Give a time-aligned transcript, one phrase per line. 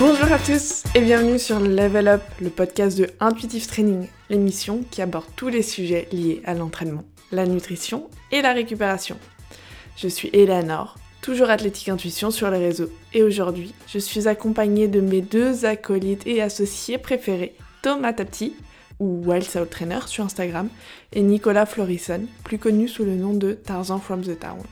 [0.00, 5.02] Bonjour à tous et bienvenue sur Level Up, le podcast de Intuitive Training, l'émission qui
[5.02, 9.18] aborde tous les sujets liés à l'entraînement, la nutrition et la récupération.
[9.98, 15.02] Je suis Eleanor, toujours athlétique intuition sur les réseaux, et aujourd'hui, je suis accompagnée de
[15.02, 18.54] mes deux acolytes et associés préférés, Thomas Tapti,
[19.00, 20.70] ou Wild South Trainer sur Instagram,
[21.12, 24.62] et Nicolas Florison, plus connu sous le nom de Tarzan from the Town.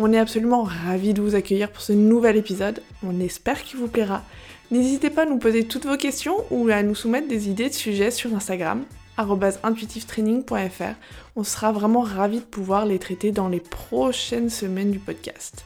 [0.00, 2.80] On est absolument ravis de vous accueillir pour ce nouvel épisode.
[3.02, 4.22] On espère qu'il vous plaira.
[4.70, 7.74] N'hésitez pas à nous poser toutes vos questions ou à nous soumettre des idées de
[7.74, 8.84] sujets sur Instagram,
[9.16, 10.94] intuitivetraining.fr.
[11.34, 15.64] On sera vraiment ravis de pouvoir les traiter dans les prochaines semaines du podcast.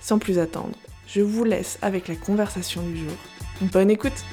[0.00, 0.76] Sans plus attendre,
[1.08, 3.16] je vous laisse avec la conversation du jour.
[3.72, 4.24] Bonne écoute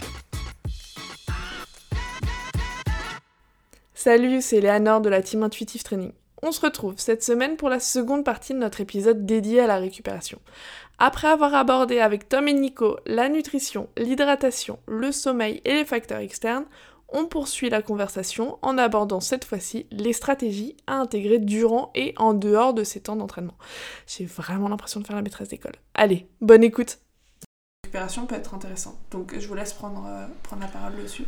[3.95, 6.11] Salut, c'est Léanor de la team Intuitive Training.
[6.41, 9.77] On se retrouve cette semaine pour la seconde partie de notre épisode dédié à la
[9.77, 10.39] récupération.
[10.97, 16.19] Après avoir abordé avec Tom et Nico la nutrition, l'hydratation, le sommeil et les facteurs
[16.19, 16.65] externes,
[17.11, 22.33] on poursuit la conversation en abordant cette fois-ci les stratégies à intégrer durant et en
[22.33, 23.57] dehors de ces temps d'entraînement.
[24.07, 25.75] J'ai vraiment l'impression de faire la maîtresse d'école.
[25.93, 26.99] Allez, bonne écoute
[27.41, 31.25] La récupération peut être intéressante, donc je vous laisse prendre, euh, la parole dessus.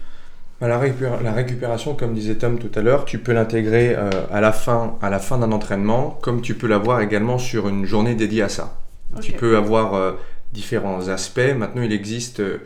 [0.61, 4.51] Bah, la, récupération, comme disait Tom tout à l'heure, tu peux l'intégrer euh, à la
[4.51, 8.43] fin, à la fin d'un entraînement, comme tu peux l'avoir également sur une journée dédiée
[8.43, 8.77] à ça.
[9.21, 10.11] Tu peux avoir euh,
[10.53, 11.55] différents aspects.
[11.57, 12.59] Maintenant, il existe, euh,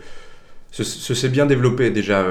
[0.71, 2.21] ce, s'est bien développé déjà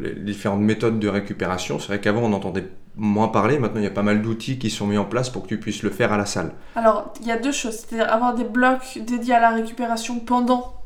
[0.00, 1.80] les différentes méthodes de récupération.
[1.80, 3.58] C'est vrai qu'avant on entendait moins parler.
[3.58, 5.58] Maintenant, il y a pas mal d'outils qui sont mis en place pour que tu
[5.58, 6.52] puisses le faire à la salle.
[6.76, 10.83] Alors, il y a deux choses, c'est-à-dire avoir des blocs dédiés à la récupération pendant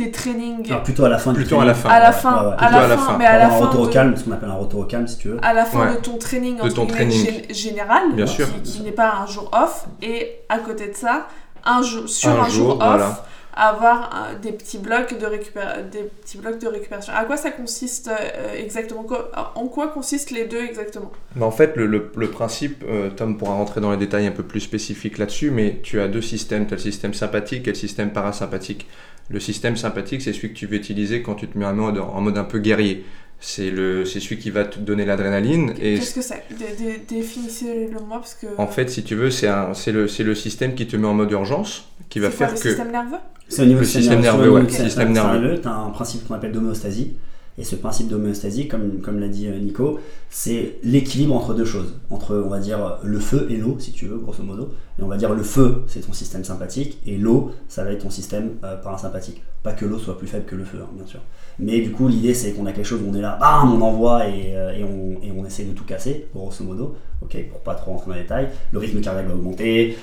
[0.00, 0.82] tes trainings.
[0.82, 1.88] plutôt à la fin plutôt à la fin.
[1.88, 3.56] À la fin, à, la fin, mais à la fin.
[3.56, 5.38] Un retour au calme, ce qu'on appelle un retour au calme si tu veux.
[5.42, 8.46] À la fin de ton training, de ton training général, Bien sûr.
[8.62, 11.26] qui, n'est pas un jour off, et à côté de ça,
[11.64, 13.22] un jour, sur un, jour, off,
[13.54, 17.12] avoir des petits blocs de récupération des petits blocs de récupération.
[17.14, 19.06] À quoi ça consiste euh, exactement?
[19.54, 21.10] En quoi consistent les deux exactement?
[21.36, 24.60] Bah, En fait, le, principe, euh, Tom pourra rentrer dans les détails un peu plus
[24.60, 28.12] spécifiques là-dessus, mais tu as deux systèmes, tu as le système sympathique et le système
[28.12, 28.86] parasympathique.
[29.28, 31.98] Le système sympathique, c'est celui que tu veux utiliser quand tu te mets en mode,
[31.98, 33.04] en mode un peu guerrier.
[33.40, 35.74] C'est celui qui va te donner l'adrénaline.
[35.74, 36.44] Qu'est-ce que c'est
[37.08, 38.46] Définissez-le moi parce que.
[38.58, 39.48] En fait, si tu veux, c'est
[39.92, 42.68] le, le système qui te met en mode urgence, qui va faire le que.
[42.68, 43.18] Système nerveux
[43.50, 44.50] c'est au niveau le système nerveux.
[44.50, 45.60] Ouais, système nerveux.
[45.60, 47.16] Tu as un principe qu'on appelle d'homéostasie.
[47.58, 49.98] Et ce principe d'homéostasie, comme, comme l'a dit euh, Nico,
[50.30, 51.94] c'est l'équilibre entre deux choses.
[52.08, 54.72] Entre, on va dire, le feu et l'eau, si tu veux, grosso modo.
[54.98, 58.04] Et on va dire le feu, c'est ton système sympathique, et l'eau, ça va être
[58.04, 59.42] ton système euh, parasympathique.
[59.62, 61.20] Pas que l'eau soit plus faible que le feu, hein, bien sûr.
[61.60, 64.26] Mais du coup, l'idée, c'est qu'on a quelque chose on est là, bam, on envoie
[64.28, 68.10] et, euh, et, on, essaie de tout casser, grosso modo, ok, pour pas trop rentrer
[68.10, 68.48] dans les détails.
[68.72, 69.96] Le rythme cardiaque va augmenter,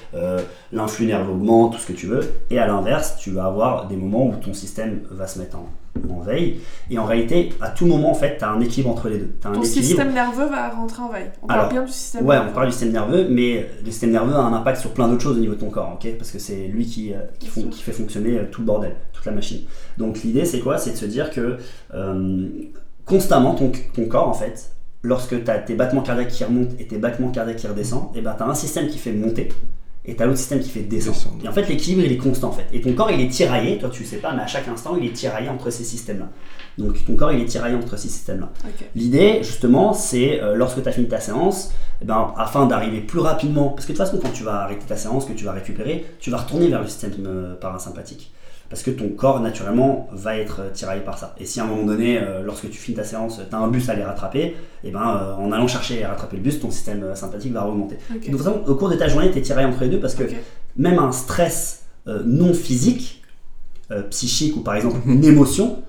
[0.73, 2.33] l'influx nerveux augmente, tout ce que tu veux.
[2.49, 5.69] Et à l'inverse, tu vas avoir des moments où ton système va se mettre en,
[6.09, 6.59] en veille.
[6.89, 9.35] Et en réalité, à tout moment, en fait, tu as un équilibre entre les deux.
[9.43, 11.31] As Ton système nerveux va rentrer en veille.
[11.41, 12.49] On parle bien du système ouais, nerveux.
[12.51, 15.23] on parle du système nerveux, mais le système nerveux a un impact sur plein d'autres
[15.23, 16.17] choses au niveau de ton corps, ok?
[16.17, 17.49] Parce que c'est lui qui, euh, qui,
[17.81, 19.61] fait fonctionner euh, tout le bordel, toute la machine.
[19.97, 20.77] Donc l'idée, c'est quoi?
[20.77, 21.57] C'est de se dire que
[21.93, 22.47] euh,
[23.05, 24.71] constamment, ton, ton corps, en fait,
[25.03, 28.19] lorsque tu as tes battements cardiaques qui remontent et tes battements cardiaques qui redescendent, et
[28.19, 29.49] eh ben tu as un système qui fait monter
[30.07, 31.37] et t'as l'autre système qui fait descendre.
[31.43, 32.65] Et en fait, l'équilibre, il est constant en fait.
[32.71, 35.05] Et ton corps, il est tiraillé, toi tu sais pas, mais à chaque instant, il
[35.05, 36.29] est tiraillé entre ces systèmes-là.
[36.77, 38.49] Donc ton corps, il est tiraillé entre ces systèmes-là.
[38.95, 43.19] L'idée, justement, c'est euh, lorsque tu as fini ta séance, eh ben, afin d'arriver plus
[43.19, 45.51] rapidement, parce que de toute façon, quand tu vas arrêter ta séance, que tu vas
[45.51, 48.31] récupérer, tu vas retourner vers le système euh, parasympathique
[48.69, 51.35] parce que ton corps naturellement va être tiraillé par ça.
[51.39, 53.67] Et si à un moment donné, euh, lorsque tu finis ta séance, tu as un
[53.67, 56.59] bus à aller rattraper, et eh ben euh, en allant chercher et rattraper le bus,
[56.59, 57.97] ton système euh, sympathique va remonter.
[58.29, 60.23] Donc au cours de ta journée, tu es tiraillé entre les deux parce que
[60.75, 63.21] même un stress non physique,
[64.09, 65.83] psychique ou par exemple une émotion,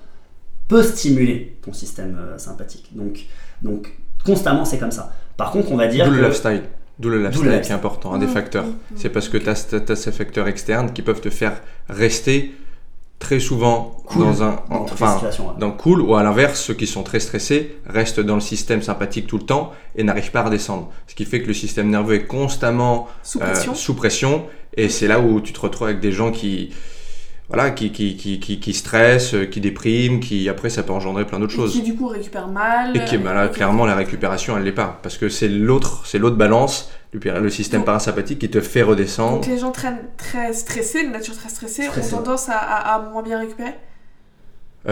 [0.67, 2.91] peut stimuler ton système sympathique.
[2.93, 3.27] Donc,
[3.63, 5.13] donc constamment, c'est comme ça.
[5.37, 6.07] Par contre, on va dire.
[6.07, 6.63] D'où le lifestyle.
[6.99, 8.67] D'où le lifestyle qui est important, un des mmh, facteurs.
[8.67, 8.97] Mmh, mmh.
[8.97, 12.53] C'est parce que tu as, ces facteurs externes qui peuvent te faire rester
[13.19, 15.21] très souvent dans un enfin
[15.59, 19.27] dans cool ou à l'inverse ceux qui sont très stressés restent dans le système sympathique
[19.27, 20.91] tout le temps et n'arrivent pas à redescendre.
[21.07, 24.89] Ce qui fait que le système nerveux est constamment sous pression, euh, sous pression et
[24.89, 26.71] c'est là où tu te retrouves avec des gens qui
[27.49, 31.41] voilà, qui, qui, qui, qui, qui stressent, qui dépriment, qui après ça peut engendrer plein
[31.41, 31.73] d'autres choses.
[31.73, 32.95] Qui du coup récupèrent mal.
[32.95, 34.99] Et qui, bah là, clairement, la récupération, elle l'est pas.
[35.03, 39.37] Parce que c'est l'autre, c'est l'autre balance, le, système parasympathique qui te fait redescendre.
[39.37, 43.23] Donc les gens très, très stressés, de nature très stressée, ont tendance à, à, moins
[43.23, 43.88] bien récupérer Euh,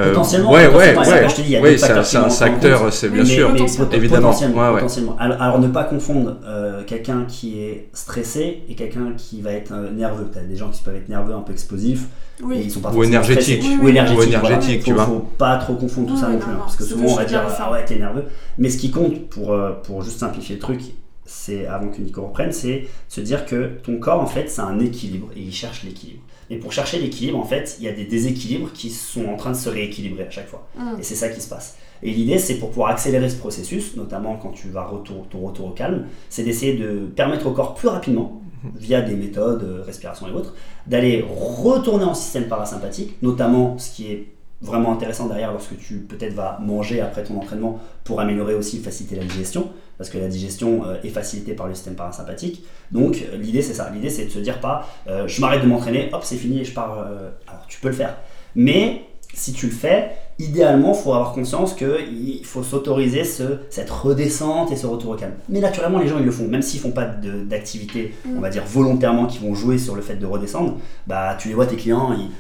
[0.05, 1.29] Potentiellement, ouais, potentiellement, ouais.
[1.29, 2.93] je te dis, il y a Oui, un, facteurs c'est un compte.
[2.93, 3.51] c'est bien Mais sûr.
[3.93, 4.29] évidemment.
[4.29, 4.75] Potentiellement, Ouais, ouais.
[4.81, 5.17] potentiellement.
[5.19, 9.73] Alors, alors, ne pas confondre euh, quelqu'un qui est stressé et quelqu'un qui va être
[9.73, 10.29] euh, nerveux.
[10.33, 12.05] Tu as des gens qui peuvent être nerveux, un peu explosifs,
[12.53, 13.63] et ils sont pas Ou énergétiques.
[13.65, 14.21] Oui, ou oui, énergétiques.
[14.21, 15.07] ou énergétiques, tu faut, vois.
[15.07, 16.53] faut pas trop confondre tout ça non plus.
[16.53, 18.25] hein, parce que souvent on va dire ah ouais t'es nerveux.
[18.59, 20.81] Mais ce qui compte pour, euh, pour juste simplifier le truc,
[21.25, 24.79] c'est avant que Nico reprenne, c'est se dire que ton corps en fait c'est un
[24.79, 26.21] équilibre et il cherche l'équilibre.
[26.51, 29.51] Et pour chercher l'équilibre, en fait, il y a des déséquilibres qui sont en train
[29.51, 30.69] de se rééquilibrer à chaque fois.
[30.77, 31.01] Mm.
[31.01, 31.77] Et c'est ça qui se passe.
[32.03, 35.67] Et l'idée, c'est pour pouvoir accélérer ce processus, notamment quand tu vas retour, ton retour
[35.67, 38.43] au calme, c'est d'essayer de permettre au corps plus rapidement,
[38.75, 40.55] via des méthodes, euh, respiration et autres,
[40.87, 46.33] d'aller retourner en système parasympathique, notamment ce qui est vraiment intéressant derrière lorsque tu peut-être
[46.35, 49.69] vas manger après ton entraînement pour améliorer aussi, faciliter la digestion,
[49.99, 52.65] parce que la digestion euh, est facilitée par le système parasympathique.
[52.91, 56.09] Donc l'idée c'est ça, l'idée c'est de se dire pas euh, je m'arrête de m'entraîner,
[56.13, 56.99] hop c'est fini et je pars.
[56.99, 58.17] euh, alors tu peux le faire,
[58.55, 59.03] mais
[59.35, 64.73] si tu le fais, idéalement il faut avoir conscience qu'il faut s'autoriser ce, cette redescente
[64.73, 65.35] et ce retour au calme.
[65.51, 68.39] Mais naturellement les gens ils le font, même s'ils font pas d'activité, Mm.
[68.39, 71.55] on va dire volontairement, qui vont jouer sur le fait de redescendre, bah tu les
[71.55, 72.31] vois tes clients, ils,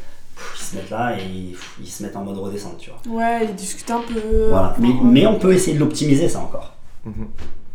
[0.55, 3.19] ils se mettent là et ils, ils se mettent en mode redescente, tu vois.
[3.19, 4.49] Ouais, ils discutent un peu.
[4.49, 4.75] Voilà.
[4.79, 6.75] Mais, mais on peut essayer de l'optimiser ça encore.
[7.05, 7.29] Mhm.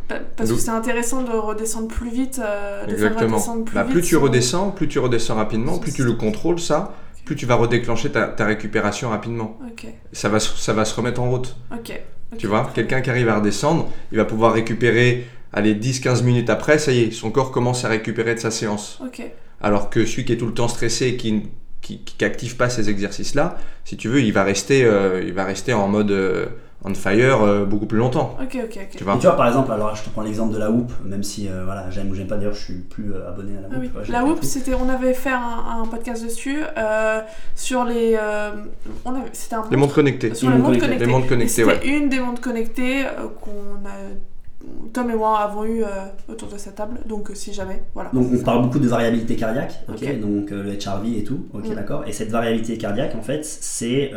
[0.08, 2.40] pa- Parce que c'est intéressant de redescendre plus vite.
[2.44, 3.36] euh, de faire Exactement.
[3.36, 3.92] redescendre plus Bah, vite.
[3.92, 6.94] plus tu redescends, plus tu redescends rapidement, plus tu le contrôles ça,
[7.24, 9.58] plus tu vas redéclencher ta, ta récupération rapidement.
[10.12, 11.56] Ça va, se- ça va se remettre en route.
[12.38, 16.78] Tu vois, quelqu'un qui arrive à redescendre, il va pouvoir récupérer, allez, 10-15 minutes après,
[16.78, 19.00] ça y est, son corps commence à récupérer de sa séance.
[19.60, 21.42] Alors que celui qui est tout le temps stressé et qui
[21.82, 25.44] qui, qui active pas ces exercices-là, si tu veux, il va rester, euh, il va
[25.44, 26.46] rester en mode euh,
[26.84, 28.36] on fire euh, beaucoup plus longtemps.
[28.42, 28.96] Ok, ok, ok.
[28.96, 29.14] Tu vois?
[29.14, 31.48] Et tu vois, par exemple, alors je te prends l'exemple de la Hoop, même si
[31.48, 33.74] euh, voilà, j'aime ou j'aime pas, d'ailleurs, je suis plus euh, abonné à la Hoop.
[33.94, 34.10] Ah oui.
[34.10, 34.48] La plus.
[34.48, 37.20] c'était, on avait fait un, un podcast dessus euh,
[37.54, 38.50] sur les, euh,
[39.04, 40.34] on avait, c'était un Les montres connectées.
[40.34, 40.86] sur Les les montres connectées.
[40.86, 41.06] connectées.
[41.06, 41.86] Les montres Et connectées, c'était ouais.
[41.98, 43.94] une des montres connectées euh, qu'on a,
[44.92, 45.86] Tom et moi avons eu euh,
[46.28, 46.98] autour de cette table.
[47.06, 48.10] Donc euh, si jamais, voilà.
[48.12, 51.68] Donc on parle beaucoup de variabilité cardiaque, ok, donc euh, le HRV et tout, ok
[51.70, 51.74] Mm.
[51.74, 52.04] d'accord.
[52.06, 54.12] Et cette variabilité cardiaque, en fait, c'est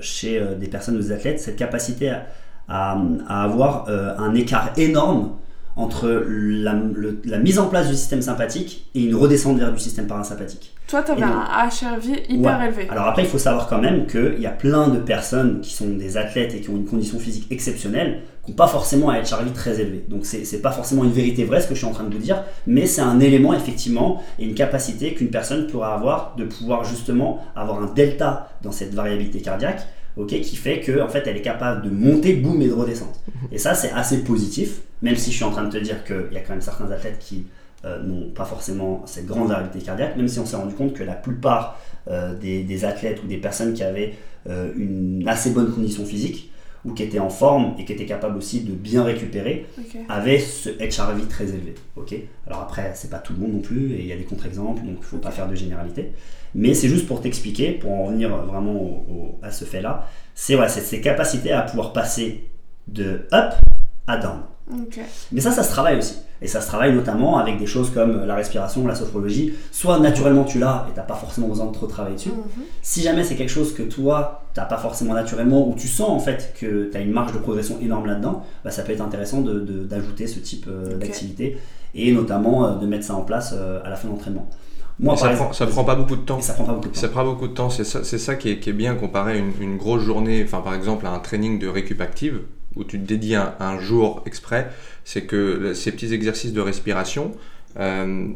[0.00, 2.26] chez des personnes, des athlètes, cette capacité à,
[2.68, 2.98] à-
[3.28, 5.32] à avoir un écart énorme
[5.76, 9.78] entre la, le- la mise en place du système sympathique et une redescente vers du
[9.78, 10.74] système parasympathique.
[10.88, 12.66] Toi, Et donc- un HRV hyper Ouais.
[12.66, 12.88] élevé.
[12.90, 15.88] Alors après, il faut savoir quand même qu'il y a plein de personnes qui sont
[15.88, 19.52] des athlètes et qui ont une condition physique exceptionnelle, qui n'ont pas forcément un HRV
[19.54, 20.04] très élevé.
[20.08, 22.12] Donc c'est c'est pas forcément une vérité vraie ce que je suis en train de
[22.12, 26.44] vous dire, mais c'est un élément effectivement et une capacité qu'une personne pourra avoir de
[26.44, 31.26] pouvoir justement avoir un delta dans cette variabilité cardiaque, ok, qui fait que en fait
[31.26, 33.14] elle est capable de monter, boum et de redescendre.
[33.52, 36.32] Et ça c'est assez positif, même si je suis en train de te dire qu'il
[36.32, 37.46] y a quand même certains athlètes qui
[37.84, 41.02] euh, n'ont pas forcément cette grande variabilité cardiaque, même si on s'est rendu compte que
[41.02, 44.14] la plupart euh, des, athlètes ou des personnes qui avaient
[44.48, 46.50] euh, une assez bonne condition physique
[46.84, 49.96] ou qui étaient en forme et qui étaient capables aussi de bien récupérer Ok.
[50.08, 51.74] avaient ce HRV très élevé.
[51.96, 52.14] ok?
[52.46, 54.82] Alors après, c'est pas tout le monde non plus et il y a des contre-exemples,
[54.82, 56.12] donc il faut pas faire de généralité.
[56.54, 60.56] Mais c'est juste pour t'expliquer, pour en revenir vraiment au- au- à ce fait-là, c'est
[60.68, 62.44] ces capacités à pouvoir passer
[62.88, 63.54] de up
[64.06, 64.40] à down.
[65.32, 66.16] Mais ça, ça se travaille aussi.
[66.42, 69.52] Et ça se travaille notamment avec des choses comme la respiration, la sophrologie.
[69.72, 72.30] Soit naturellement tu l'as et t'as pas forcément besoin de trop travailler dessus.
[72.30, 72.62] Mhm.
[72.80, 76.18] Si jamais c'est quelque chose que toi, t'as pas forcément naturellement, ou tu sens en
[76.18, 79.42] fait que tu as une marge de progression énorme là-dedans, bah, ça peut être intéressant
[79.42, 81.58] de- de- d'ajouter ce type euh, d'activité
[81.94, 84.48] et notamment euh, de mettre ça en place euh, à la fin de l'entraînement.
[84.98, 86.38] Moi, ça, exemple- prend, ça prend pas beaucoup de temps.
[86.38, 87.00] Et ça prend pas beaucoup de temps.
[87.00, 89.32] Ça prend beaucoup de temps, c'est ça, c'est ça qui, est, qui est bien comparé
[89.32, 92.40] à une, une grosse journée, enfin par exemple à un training de récup active,
[92.76, 94.70] où tu te dédies un, un jour exprès,
[95.04, 97.32] c'est que ces petits exercices de respiration,
[97.78, 98.28] euh,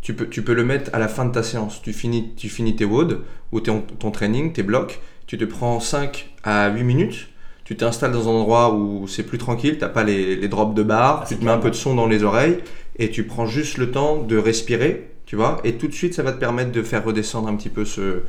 [0.00, 1.80] tu, peux, tu peux le mettre à la fin de ta séance.
[1.82, 5.80] Tu finis, tu finis tes WOD, ou ton, ton training, tes blocs, tu te prends
[5.80, 7.28] 5 à 8 minutes,
[7.64, 10.74] tu t'installes dans un endroit où c'est plus tranquille, tu n'as pas les, les drops
[10.74, 12.58] de barre, Ah, tu te mets un peu de son dans les oreilles,
[12.98, 16.22] et tu prends juste le temps de respirer, tu vois, et tout de suite ça
[16.22, 18.22] va te permettre de faire redescendre un petit peu ce,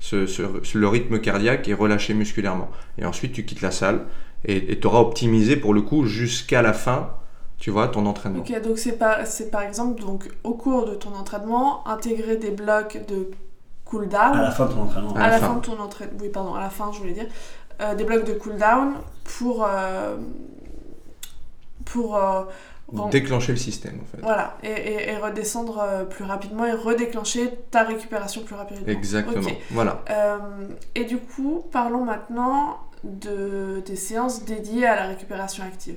[0.00, 0.42] ce- ce-
[0.78, 2.70] le rythme cardiaque et relâcher musculairement.
[2.98, 4.02] Et ensuite tu quittes la salle
[4.44, 7.10] et tu auras optimisé pour le coup jusqu'à la fin,
[7.58, 8.40] tu vois, ton entraînement.
[8.40, 12.50] Ok, donc c'est par, c'est par exemple donc au cours de ton entraînement intégrer des
[12.50, 13.30] blocs de
[13.84, 15.14] cool down À la fin de ton entraînement.
[15.14, 15.46] À à la la fin.
[15.48, 16.18] fin de ton entraînement.
[16.20, 17.26] Oui, pardon, à la fin, je voulais dire
[17.80, 18.94] euh, des blocs de cool down
[19.38, 20.16] pour euh,
[21.84, 22.42] pour euh,
[23.10, 24.22] Déclencher le système en fait.
[24.22, 28.86] voilà et, et- et redescendre euh, plus rapidement et redéclencher ta récupération plus rapidement.
[28.86, 29.40] Exactement.
[29.42, 29.56] Ok.
[29.70, 30.02] Voilà.
[30.10, 30.36] Euh,
[30.94, 35.96] et du coup, parlons maintenant de, des séances dédiées à la récupération active.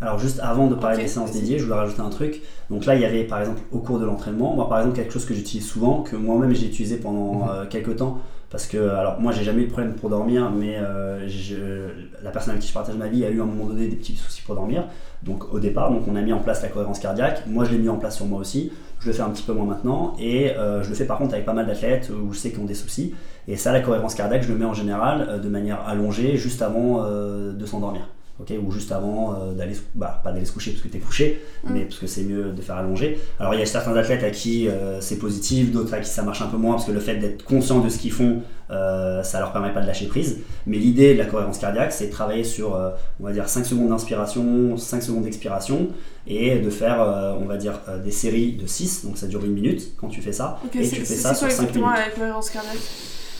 [0.00, 2.42] Alors juste avant de parler des séances dédiées, je voulais rajouter un truc.
[2.70, 5.12] Donc là, il y avait par exemple au cours de l'entraînement, moi par exemple quelque
[5.12, 7.48] chose que j'utilise souvent, que moi-même j'ai utilisé pendant Mhm.
[7.50, 8.18] euh, quelques temps,
[8.50, 11.90] parce que alors moi j'ai jamais eu de problème pour dormir, mais euh, je-
[12.22, 13.96] la personne avec qui je partage ma vie a eu à un moment donné des
[13.96, 14.84] petits soucis pour dormir.
[15.24, 17.42] Donc au départ, donc on a mis en place la cohérence cardiaque.
[17.48, 18.72] Moi je l'ai mis en place sur moi aussi.
[19.04, 21.34] Je le fais un petit peu moins maintenant et euh, je le fais par contre
[21.34, 23.14] avec pas mal d'athlètes où je sais qu'ils ont des soucis.
[23.46, 26.62] Et ça, la cohérence cardiaque, je le mets en général euh, de manière allongée juste
[26.62, 28.08] avant euh, de s'endormir.
[28.40, 30.96] Ok ou juste avant euh, d'aller, se- bah, pas d'aller se coucher parce que tu
[30.96, 31.72] es couché, Mm.
[31.72, 33.18] mais parce que c'est mieux de faire allonger.
[33.38, 36.22] Alors il y a certains athlètes à qui euh, c'est positif, d'autres à qui ça
[36.22, 39.22] marche un peu moins parce que le fait d'être conscient de ce qu'ils font, euh,
[39.22, 40.38] ça leur permet pas de lâcher prise.
[40.66, 43.64] Mais l'idée de la cohérence cardiaque, c'est de travailler sur, euh, on va dire, 5
[43.66, 45.88] secondes d'inspiration, 5 secondes d'expiration
[46.26, 49.92] et de faire, on va dire, des séries de 6, donc ça dure une minute
[50.00, 50.58] quand tu fais ça.
[50.74, 52.02] Et tu fais ça sur 5 exactement minutes.
[52.08, 52.78] la cohérence cardiaque?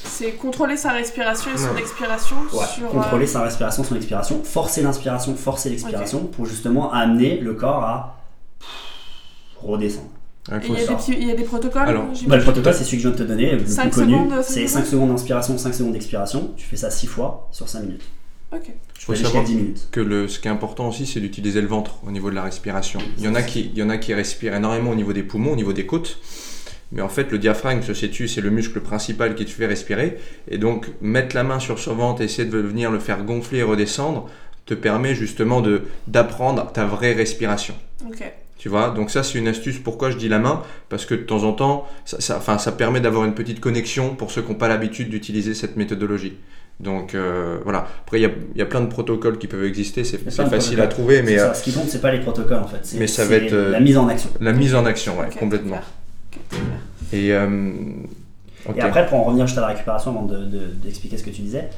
[0.05, 2.85] C'est contrôler sa respiration et son expiration Ouais, sur.
[2.87, 7.83] euh, contrôler sa respiration, son expiration, forcer l'inspiration, forcer l'expiration pour justement amener le corps
[7.83, 8.21] à
[9.63, 10.09] redescendre.
[10.51, 12.85] Il y, a des petits- il y a des protocoles Alors, Bah, le protocole, c'est
[12.85, 14.13] celui que je viens de te donner, le plus Cinq connu.
[14.13, 16.51] secondes, cinq C'est secondes 5 secondes d'inspiration, 5 secondes d'expiration.
[16.59, 18.03] Tu fais ça 6 fois sur 5 minutes.
[18.53, 18.61] Ok.
[18.99, 19.89] Tu faut peux savoir 10 minutes.
[19.91, 22.43] que le, ce qui est important aussi, c'est d'utiliser le ventre au niveau de la
[22.43, 23.01] respiration.
[23.17, 25.23] Il y en a qui, il y en a qui respirent énormément au niveau des
[25.23, 26.19] poumons, au niveau des côtes.
[26.95, 30.17] Mais en fait, le diaphragme se situe, c'est le muscle principal qui te fait respirer.
[30.49, 33.63] Et donc, mettre la main sur son ventre, essayer de venir le faire gonfler et
[33.65, 34.29] redescendre,
[34.65, 37.75] te permet justement de d'apprendre ta vraie respiration.
[38.09, 38.23] Ok.
[38.57, 39.79] Tu vois, donc ça c'est une astuce.
[39.79, 40.63] Pourquoi je dis la main?
[40.89, 44.15] Parce que de temps en temps, ça, ça, enfin, ça permet d'avoir une petite connexion
[44.15, 46.39] pour ceux qui n'ont pas l'habitude d'utiliser cette méthodologie.
[46.81, 47.87] Donc euh, voilà.
[48.05, 50.03] Après, il y a, il y a plein de protocoles qui peuvent exister.
[50.05, 51.53] C'est facile à trouver, mais euh.
[51.53, 52.79] Ce qui compte, c'est pas les protocoles en fait.
[52.83, 54.31] C'est mais ça va c'est être, euh, la mise en action.
[54.41, 55.81] la mise en action, ouais, complètement.
[57.13, 57.73] Et, euh.
[58.77, 61.31] Et après, pour en revenir juste à la récupération, avant de- de- d'expliquer ce que
[61.31, 61.69] tu disais,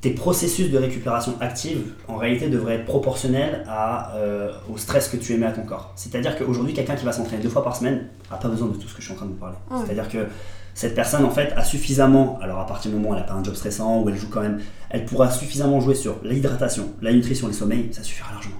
[0.00, 5.16] tes processus de récupération active, en réalité, devraient être proportionnels à, euh, au stress que
[5.16, 5.92] tu émets à ton corps.
[5.96, 8.88] C'est-à-dire qu'aujourd'hui, quelqu'un qui va s'entraîner deux fois par semaine n'a pas besoin de tout
[8.88, 9.56] ce que je suis en train de vous parler.
[9.70, 9.76] Ouais.
[9.84, 10.26] C'est-à-dire que
[10.74, 13.34] cette personne, en fait, a suffisamment, alors à partir du moment où elle n'a pas
[13.34, 14.60] un job stressant, où elle joue quand même,
[14.90, 18.56] elle pourra suffisamment jouer sur l'hydratation, la nutrition, le sommeil, ça suffira largement.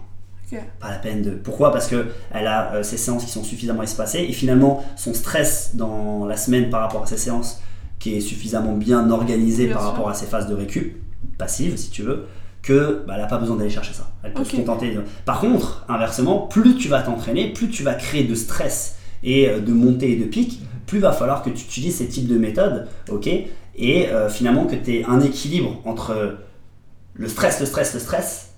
[0.80, 1.30] Pas la peine de.
[1.30, 1.72] Pourquoi?
[1.72, 5.72] Parce que elle a euh, ses séances qui sont suffisamment espacées et finalement son stress
[5.74, 7.60] dans la semaine par rapport à ses séances
[7.98, 9.92] qui est suffisamment bien organisé Bien par sûr.
[9.92, 10.96] rapport à ses phases de récup
[11.38, 12.26] passive si tu veux
[12.62, 14.10] que bah, elle n'a pas besoin d'aller chercher ça.
[14.22, 14.94] Elle peut se contenter.
[14.94, 19.48] de- Par contre, inversement, plus tu vas t'entraîner, plus tu vas créer de stress et
[19.48, 22.36] euh, de montée et de pic, plus va falloir que tu utilises ces types de
[22.38, 23.28] méthodes, ok?
[23.76, 26.36] Et euh, finalement que tu aies un équilibre entre
[27.14, 28.52] le stress, le stress, le stress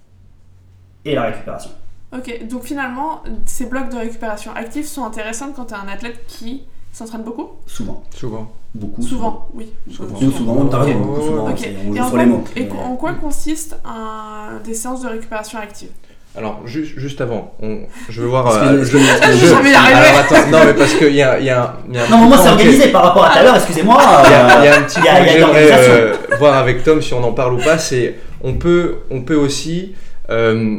[1.05, 1.71] et la récupération.
[2.17, 6.21] Ok, donc finalement, ces blocs de récupération active sont intéressants quand tu es un athlète
[6.29, 8.05] qui s'entraîne beaucoup Souvent.
[8.15, 8.53] Souvent.
[8.75, 9.03] Beaucoup.
[9.03, 9.73] Souvent, oui.
[9.91, 10.19] Souvent.
[10.21, 11.07] Nous, souvent, t'as raison, Ok.
[11.07, 12.45] beaucoup souvent, on Et en sur les quoi, mots.
[12.57, 15.91] et en quoi consiste un- des séances de récupération active
[16.37, 18.49] Alors juste, juste avant, on, je veux voir.
[18.49, 18.99] Euh, je-.
[18.99, 19.95] Jamais y arriver.
[20.01, 22.05] alors attends, non mais parce qu'il y a, il y a un- il y a
[22.05, 23.99] un Non, moi c'est organisé par rapport à tout à l'heure, excusez-moi.
[24.25, 26.55] Il y, a, y un petit il y a- point y que j'aimerais euh, voir
[26.57, 29.95] avec Tom si on en parle ou pas, c'est on peut, on peut aussi
[30.31, 30.79] euh,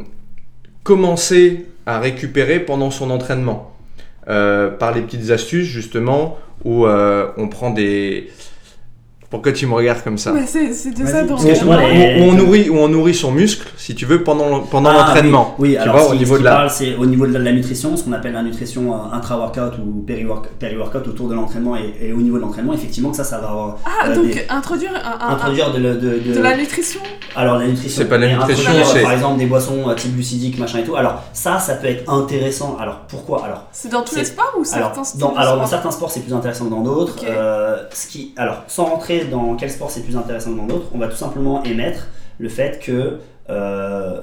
[0.85, 3.75] commencer à récupérer pendant son entraînement
[4.29, 8.31] euh, par les petites astuces justement où euh, on prend des...
[9.35, 12.87] Pourquoi tu me regardes comme ça c'est c'est de ça dont on nourrit, où on
[12.87, 15.55] nourrit son muscle, si tu veux, pendant, pendant Ah, l'entraînement.
[15.59, 16.51] Oui, oui tu alors vois, ce au niveau ce de la...
[16.51, 20.03] parle, c'est au niveau de la nutrition, ce qu'on appelle la nutrition euh, intra-workout ou
[20.07, 23.39] péri-work- péri-workout autour de l'entraînement et, et au niveau de l'entraînement, effectivement que ça, ça
[23.39, 26.33] va avoir Ah, euh, donc des- introduire un, un- introduire de, le- de, un- de-
[26.37, 27.01] de la nutrition
[27.35, 28.01] alors la nutrition.
[28.03, 30.83] C'est pas la nutrition, introduire, c'est- par exemple des boissons euh, type glucidique, machin et
[30.83, 30.95] tout.
[30.95, 32.77] Alors ça, ça peut être intéressant.
[32.79, 33.43] Alors pourquoi?
[33.45, 36.21] Alors C'est dans tous C'est- les sports ou certains de alors dans certains sports c'est
[36.21, 37.15] plus intéressant que dans d'autres.
[37.21, 37.27] Ok.
[37.27, 40.87] Euh, ce qui, alors sans rentrer dans quel sport c'est plus intéressant que dans d'autres,
[40.93, 44.21] on va tout simplement émettre le fait que euh,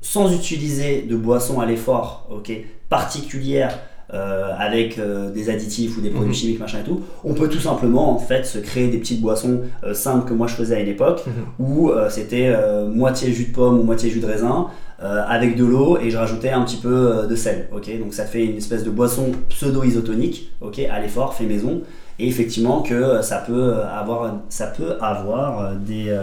[0.00, 2.52] sans utiliser de boissons à l'effort, ok,
[2.88, 3.78] particulières
[4.14, 6.34] euh, avec euh, des additifs ou des produits Mhm.
[6.34, 9.60] chimiques machin et tout, on peut tout simplement en fait se créer des petites boissons
[9.82, 11.66] euh, simples que moi je faisais à une époque Mhm.
[11.66, 12.54] où c'était
[12.88, 14.66] moitié jus de pomme ou moitié jus de raisin
[15.00, 17.68] avec de l'eau et je rajoutais un petit peu de sel.
[17.74, 21.82] Ok, donc ça fait une espèce de boisson pseudo-isotonique, ok, à l'effort, fait maison.
[22.18, 26.16] Et effectivement que ça peut avoir, ça peut avoir des,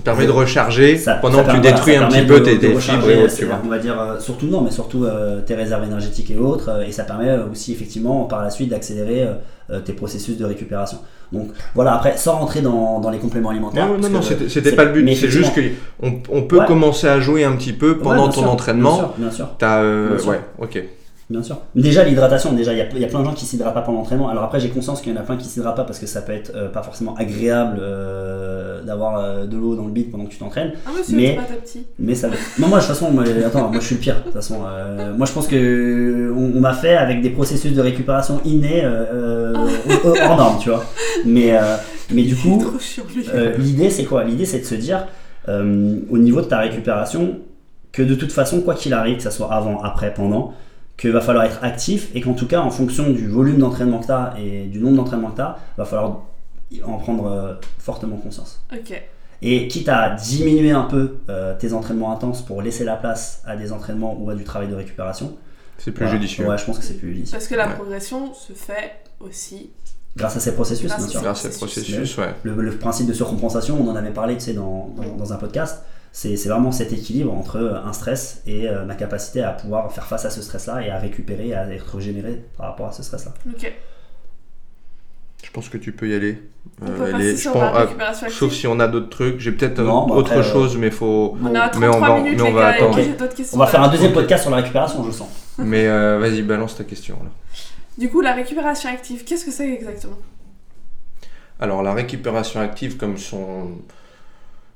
[0.00, 3.10] Ça permet de recharger ça- pendant ça que tu détruis un petit peu tes, fibres
[3.10, 3.60] et autres, tu vois.
[3.64, 6.82] On va dire euh, surtout non, mais surtout euh, tes réserves énergétiques et autres, euh,
[6.86, 9.28] et ça permet aussi effectivement par la suite d'accélérer
[9.84, 10.98] tes processus de récupération.
[11.32, 13.86] Donc voilà, après sans rentrer dans, dans les compléments alimentaires.
[13.86, 15.14] Non, non, non, c'était pas le but.
[15.14, 15.52] C'est juste
[16.00, 16.66] qu'on on peut Ouais.
[16.66, 18.96] commencer à jouer un petit peu pendant ton sûr, entraînement.
[18.96, 19.48] Bien sûr, bien sûr.
[19.58, 20.28] T'as, Bien sûr.
[20.30, 20.82] ouais, ok.
[21.30, 21.58] Bien sûr.
[21.76, 23.82] Déjà l'hydratation, déjà il y, a- il y a plein de gens qui s'hydratent pas
[23.82, 24.28] pendant l'entraînement.
[24.30, 26.22] Alors après j'ai conscience qu'il y en a plein qui s'hydratent pas parce que ça
[26.22, 28.49] peut être euh, pas forcément agréable euh,
[28.84, 30.72] d'avoir euh, de l'eau dans le bide pendant que tu t'entraînes.
[30.86, 31.86] Ah, mais Mais- pas petit.
[31.98, 32.28] Mais ça.
[32.58, 34.16] Non, moi, de toute façon, moi, attends, moi je suis le pire.
[34.18, 37.72] De toute façon, euh, moi je pense que on, on m'a fait avec des processus
[37.72, 39.54] de récupération innés euh, euh,
[40.04, 40.84] hors- normes, tu vois.
[41.24, 41.76] Mais, euh,
[42.12, 42.62] mais du coup,
[43.34, 44.24] euh, l'idée c'est quoi?
[44.24, 45.06] L'idée c'est de se dire,
[45.48, 47.38] euh, au niveau de ta récupération,
[47.92, 50.54] que de toute façon, quoi qu'il arrive, que ça soit avant, après, pendant,
[50.96, 54.06] qu'il va falloir être actif et qu'en tout cas, en fonction du volume d'entraînement que
[54.06, 56.20] tu as et du nombre d'entraînements que tu as, va falloir
[56.84, 58.62] en prendre euh, fortement conscience.
[58.72, 59.02] Ok.
[59.42, 63.56] Et quitte à diminuer un peu euh, tes entraînements intenses pour laisser la place à
[63.56, 65.36] des entraînements ou à du travail de récupération,
[65.78, 66.18] C'est plus voilà.
[66.20, 66.46] judicieux.
[66.46, 67.32] Ouais, je pense que c'est plus judicieux.
[67.38, 67.74] Parce que la Ouais.
[67.74, 69.70] progression se fait aussi.
[70.16, 71.22] Grâce à ces processus, Grâce bien sûr.
[71.22, 72.34] Grâce à ce processus, ouais.
[72.42, 75.36] Le, le principe de surcompensation, on en avait parlé tu sais, dans, dans, dans un
[75.36, 79.52] podcast, c'est c'est vraiment cet équilibre entre euh, un stress et euh, ma capacité à
[79.52, 82.92] pouvoir faire face à ce stress-là et à récupérer, à être régénéré par rapport à
[82.92, 83.32] ce stress-là.
[83.48, 83.72] Ok.
[85.42, 86.42] Je pense que tu peux y aller.
[86.82, 88.38] On Euh, peut aller- passer je sur pense- la ah, récupération active.
[88.38, 89.40] sauf si on a d'autres trucs.
[89.40, 91.36] J'ai peut-être Non, bah autre après, euh, chose, mais faut.
[91.42, 92.98] On est à mais on 33 va- minutes, mais on les va attendre.
[93.54, 95.28] On va faire un deuxième podcast sur la récupération, je sens.
[95.58, 97.30] Mais euh, vas-y, balance ta question là.
[97.98, 100.16] Du coup, la récupération active, qu'est-ce que c'est exactement?
[101.58, 103.72] Alors la récupération active, comme son,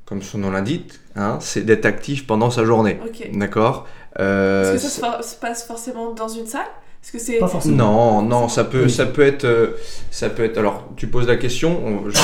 [0.05, 2.99] comme son nom l'indique, hein, c'est d'être actif pendant sa journée.
[3.33, 3.87] D'accord?
[4.21, 6.67] Euh, Est-ce que ça se passe forcément dans une salle?
[7.05, 7.39] Est-ce que c'est.
[7.39, 7.77] Pas forcément.
[7.77, 8.91] Non, non, ça peut, Oui.
[8.91, 9.77] ça peut être, euh,
[10.11, 10.57] ça peut être.
[10.57, 12.17] Alors, tu poses la question, on- je-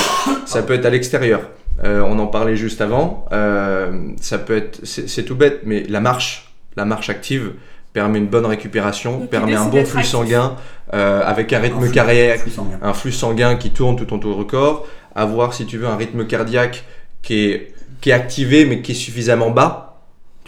[0.46, 1.42] ça peut être à l'extérieur.
[1.84, 3.26] Euh, on en parlait juste avant.
[3.32, 7.52] Euh, ça peut être, c'est tout bête, mais la marche, la marche active
[7.92, 10.56] permet une bonne récupération, Donc, permet un bon flux sanguin
[10.94, 14.38] euh, avec un Un rythme flux- cardiaque, flux un flux sanguin qui tourne tout autour
[14.38, 16.84] du corps, avoir, si tu veux, un rythme cardiaque
[17.22, 19.89] qui est, qui est activé mais qui est suffisamment bas,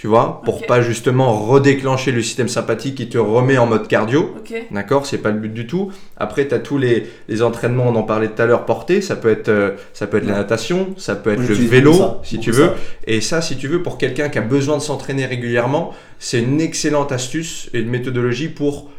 [0.02, 4.35] tu vois, pour pas justement redéclencher le système sympathique qui te remet en mode cardio.
[4.37, 4.52] Ok.
[4.73, 5.92] D'accord C'est pas le but du tout.
[6.16, 9.00] Après, tu as tous les, les entraînements, on en parlait tout à l'heure, portés.
[9.00, 12.21] Ça peut être, euh, ça peut être la natation, ça peut être le vélo, ça,
[12.25, 12.66] si tu veux.
[12.66, 12.75] ça.
[13.06, 16.61] Et ça, si tu veux, pour quelqu'un qui a besoin de s'entraîner régulièrement, c'est une
[16.61, 18.90] excellente astuce et une méthodologie pour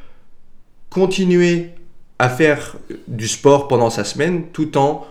[0.89, 1.71] continuer
[2.17, 2.77] à faire
[3.09, 5.05] du sport pendant sa semaine tout en,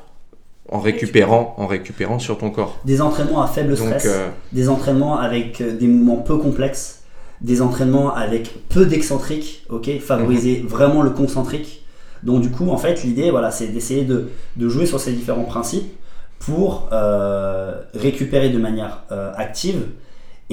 [0.72, 2.78] en récupérant, en récupérant sur ton corps.
[2.84, 4.06] Des entraînements à faible Donc, stress.
[4.06, 7.02] euh, des entraînements avec euh, des mouvements peu complexes,
[7.40, 10.68] des entraînements avec peu d'excentriques, ok, favoriser Mhm.
[10.68, 11.84] vraiment le concentrique.
[12.22, 15.44] Donc du coup, en fait, l'idée, voilà, c'est d'essayer de, de jouer sur ces différents
[15.44, 15.92] principes
[16.38, 19.80] pour euh, récupérer de manière euh, active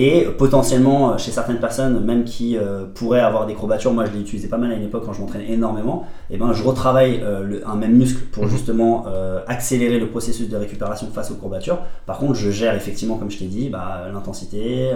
[0.07, 4.11] et potentiellement euh, chez certaines personnes, même qui euh, pourraient avoir des courbatures, moi je
[4.13, 7.19] l'ai utilisé pas mal à une époque quand je m'entraînais énormément, et ben je retravaille
[7.23, 8.49] euh, le- un même muscle pour Mhm.
[8.49, 11.79] justement euh, accélérer le processus de récupération face aux courbatures.
[12.05, 14.91] Par contre, je gère effectivement, comme je t'ai dit, bah, l'intensité.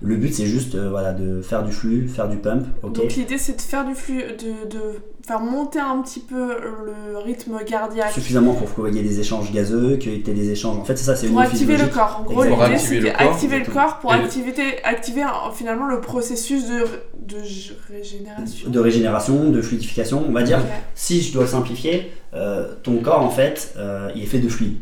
[0.00, 2.64] le but c'est juste voilà, de faire du flux, faire du pump.
[2.82, 4.80] Donc l'idée c'est de faire du flux, de, de
[5.28, 9.52] faire monter un petit peu le rythme cardiaque Suffisamment pour qu'il y ait des échanges
[9.52, 10.78] gazeux, qu'il y ait des échanges.
[10.78, 12.20] En fait, c'est ça, c'est une pour activer le corps.
[12.20, 15.86] En gros, l'idée activer c'est le corps, activer le corps pour activer, activer euh, finalement
[15.86, 16.84] le processus de,
[17.20, 17.42] de
[17.92, 18.70] régénération.
[18.70, 20.24] de régénération, de fluidification.
[20.26, 20.60] On va dire,
[20.94, 24.78] si je dois simplifier, euh, ton corps en fait, euh, il est fait de fluide.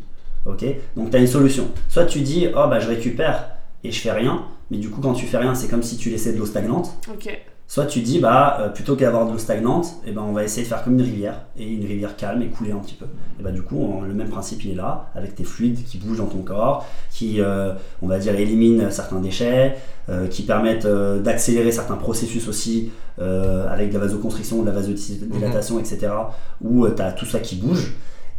[0.47, 0.65] Ok?
[0.97, 1.69] Donc tu as une solution.
[1.89, 3.51] Soit tu dis, oh bah je récupère
[3.83, 6.09] et je fais rien, mais du coup quand tu fais rien, c'est comme si tu
[6.09, 6.93] laissais de l'eau stagnante.
[7.13, 7.37] Ok.
[7.68, 10.62] Soit tu dis, bah euh, plutôt qu'avoir de l'eau stagnante, et ben on va essayer
[10.62, 13.07] de faire comme une rivière, et une rivière calme et couler un petit peu.
[13.40, 15.98] Et bah du coup, on- le même principe il est là, avec tes fluides qui
[15.98, 19.76] bougent dans ton corps, qui, euh, on va dire, éliminent certains déchets,
[20.09, 26.09] euh, qui permettent d'accélérer certains processus aussi, avec de la vasoconstriction, de la vasodilatation, etc.,
[26.62, 27.94] où tu as tout ça qui bouge.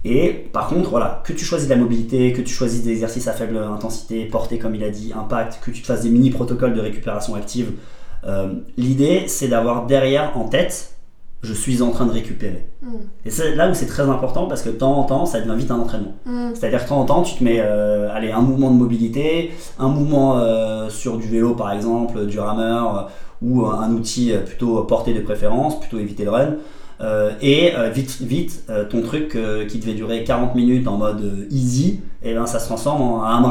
[0.05, 3.27] Et par contre, voilà, que tu choisis de la mobilité, que tu choisis des exercices
[3.27, 6.29] à faible intensité, portée comme il a dit, impact, que tu te fasses des mini
[6.29, 7.71] protocoles de récupération active,
[8.25, 10.95] euh, l'idée c'est d'avoir derrière en tête,
[11.43, 12.67] je suis en train de récupérer.
[12.81, 12.97] Hmm.
[13.25, 15.55] Et c'est là où c'est très important parce que de temps en temps, ça devient
[15.57, 16.15] vite un entraînement.
[16.25, 16.49] Hmm.
[16.53, 19.51] C'est-à-dire que de temps en temps, tu te mets euh, allez, un mouvement de mobilité,
[19.79, 25.13] un mouvement euh, sur du vélo par exemple, du rameur, ou un outil plutôt porté
[25.13, 26.55] de préférence, plutôt éviter le run.
[26.99, 29.37] Euh, et euh, vite, vite, euh, ton truc
[29.69, 33.41] qui devait durer 40 minutes en mode easy, et ben ça se transforme en un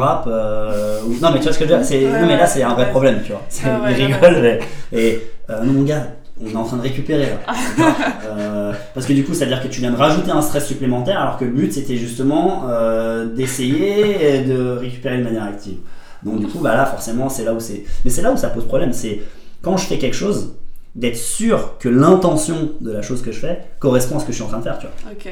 [1.06, 1.85] ou- Non mais tu vois ce que je veux dire?
[1.87, 2.00] C'est...
[2.00, 3.42] Non mais là c'est un vrai problème, tu vois.
[3.48, 4.61] C'est- Ah ouais,
[4.92, 5.20] et
[5.64, 6.09] non mon gars,
[6.44, 7.54] on est en train de récupérer là.
[8.28, 10.66] Euh, parce que du coup, ça veut dire que tu viens de rajouter un stress
[10.66, 15.76] supplémentaire, alors que le but c'était justement euh, d'essayer de récupérer de manière active.
[16.24, 17.85] Donc du coup, bah là, forcément, c'est là où c'est.
[18.04, 18.92] Mais c'est là où ça pose problème.
[18.92, 19.20] C'est
[19.62, 20.54] quand je fais quelque chose,
[20.96, 24.37] d'être sûr que l'intention de la chose que je fais correspond à ce que je
[24.37, 24.78] suis en train de faire.
[24.80, 25.12] Tu vois.
[25.12, 25.28] Ok.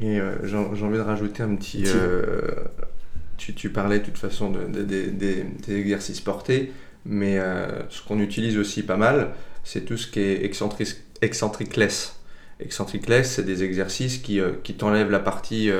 [0.00, 1.84] Et euh, j'ai envie de rajouter un petit.
[1.86, 2.40] Euh,
[3.36, 5.44] tu, tu parlais de toute façon de- de- de- des-
[5.76, 6.72] exercices portés,
[7.04, 9.30] mais euh, ce qu'on utilise aussi pas mal,
[9.64, 10.88] c'est tout ce qui est excentric,
[11.20, 12.14] excentricless.
[12.60, 15.70] Eccentric legs, c'est des exercices qui, qui t'enlèvent la partie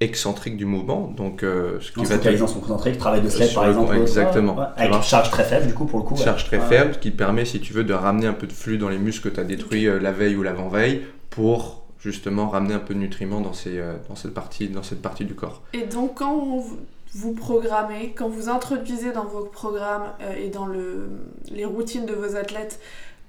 [0.00, 1.12] excentrique du mouvement.
[1.16, 3.96] Donc, ce qui va focalisant son concentrique, travail de sled par exemple.
[3.96, 4.56] Exactement.
[4.76, 6.16] Avec une charge très faible du coup pour le coup.
[6.16, 8.88] Charge très faible qui permet, si tu veux, de ramener un peu de flux dans
[8.88, 12.94] les muscles que tu as détruits la veille ou l'avant-veille pour justement ramener un peu
[12.94, 15.62] de nutriments dans, ces, dans, cette partie, dans cette partie du corps.
[15.72, 16.62] Et donc quand
[17.14, 21.08] vous programmez, quand vous introduisez dans vos programmes et dans le,
[21.50, 22.78] les routines de vos athlètes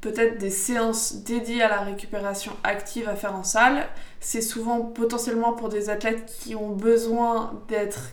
[0.01, 3.85] peut-être des séances dédiées à la récupération active à faire en salle.
[4.19, 8.11] C'est souvent potentiellement pour des athlètes qui ont besoin d'être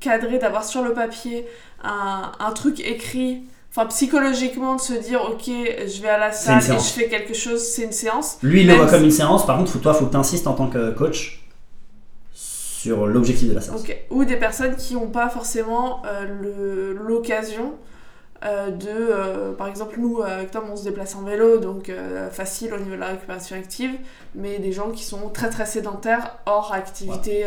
[0.00, 1.46] cadrés, d'avoir sur le papier
[1.82, 3.42] un, un, truc écrit.
[3.70, 7.34] Enfin, psychologiquement, de se dire, ok, je vais à la salle et je fais quelque
[7.34, 8.38] chose, c'est une séance.
[8.42, 9.44] Lui, il le voit comme une séance.
[9.46, 11.42] Par contre, toi, il faut que tu insistes en tant que coach
[12.32, 13.82] sur l'objectif de la séance.
[14.10, 17.74] Ou des personnes qui n'ont pas forcément euh, l'occasion
[18.44, 22.28] euh, de, euh, par exemple, nous, avec Tom, on se déplace en vélo, donc euh,
[22.30, 23.92] facile au niveau de la récupération active,
[24.34, 27.46] mais des gens qui sont très très sédentaires hors activité,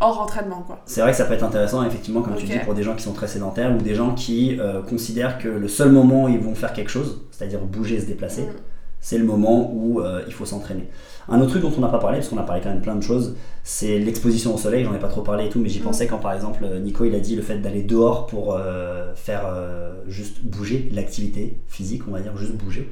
[0.00, 0.62] hors entraînement.
[0.66, 0.80] quoi.
[0.84, 3.02] C'est vrai que ça peut être intéressant, effectivement, comme tu dis, pour des gens qui
[3.02, 6.54] sont très sédentaires ou des gens qui considèrent que le seul moment où ils vont
[6.54, 8.52] faire quelque chose, c'est-à-dire bouger et se déplacer, mm.
[9.00, 10.88] c'est le moment où il faut s'entraîner.
[11.28, 12.96] Un autre truc dont on n'a pas parlé, parce qu'on a parlé quand même plein
[12.96, 14.84] de choses, c'est l'exposition au soleil.
[14.84, 15.84] J'en ai pas trop parlé et tout, mais j'y mm.
[15.84, 19.42] pensais quand par exemple Nico il a dit le fait d'aller dehors pour euh, faire
[19.46, 22.90] euh, juste bouger, l'activité physique, on va dire, juste bouger.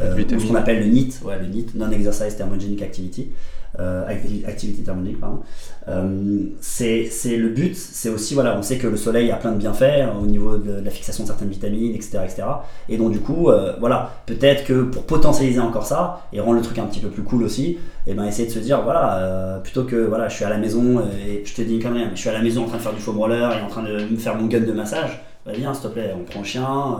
[0.00, 3.30] Euh, ce qu'on appelle le NEAT, ouais, le NEAT, Non-Exercise Thermogenic Activity.
[3.78, 4.06] Euh,
[4.46, 5.40] activité thermodynamique, pardon.
[5.88, 9.58] Euh, c'est le but, c'est aussi, voilà, on sait que le soleil a plein de
[9.58, 12.20] bienfaits hein, au niveau de, la fixation de certaines vitamines, etc.
[12.24, 12.42] etc.
[12.88, 16.62] Et donc, du coup, euh, voilà, peut-être que pour potentialiser encore ça et rendre le
[16.62, 19.60] truc un petit peu plus cool aussi, et eh ben essayer de se dire, voilà,
[19.62, 22.20] plutôt que, voilà, je suis à la maison et je te dis quand même, je
[22.20, 24.10] suis à la maison en train de faire du foam roller et en train de
[24.10, 26.98] me faire mon gun de massage bah, viens s'il te plaît, on prend le chien,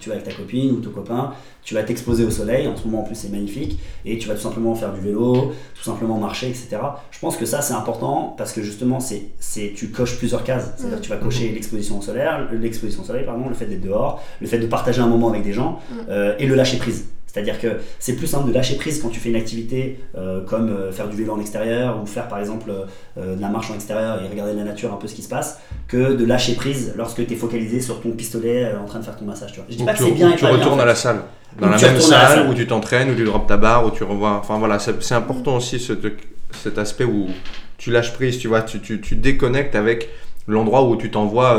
[0.00, 2.84] tu vas avec ta copine ou ton copain, tu vas t'exposer au soleil, en ce
[2.84, 6.16] moment en plus c'est magnifique, et tu vas tout simplement faire du vélo, tout simplement
[6.16, 6.78] marcher, etc.
[7.10, 10.72] Je pense que ça c'est important parce que justement c'est, c'est tu coches plusieurs cases,
[10.76, 11.54] c'est-à-dire que tu vas cocher mm.
[11.54, 15.02] l'exposition au soleil, l'exposition au soleil pardon, le fait d'être dehors, le fait de partager
[15.02, 15.94] un moment avec des gens mm.
[16.08, 17.08] euh, et le lâcher prise.
[17.32, 20.68] C'est-à-dire que c'est plus simple de lâcher prise quand tu fais une activité euh, comme
[20.68, 23.74] euh, faire du vélo en extérieur ou faire par exemple euh, de la marche en
[23.74, 26.92] extérieur et regarder la nature un peu ce qui se passe que de lâcher prise
[26.94, 29.52] lorsque tu es focalisé sur ton pistolet en train de faire ton massage.
[29.52, 29.66] Tu vois.
[29.70, 31.22] Je dis pas que c'est bien tu retournes à la salle.
[31.58, 34.32] Dans la même salle, où tu t'entraînes, où tu drops ta barre, où tu revois.
[34.32, 37.28] Enfin voilà, c'est important aussi cet aspect où
[37.76, 40.08] tu lâches prise, tu vois, tu, tu, tu déconnectes avec
[40.46, 41.58] l'endroit où tu t'envoies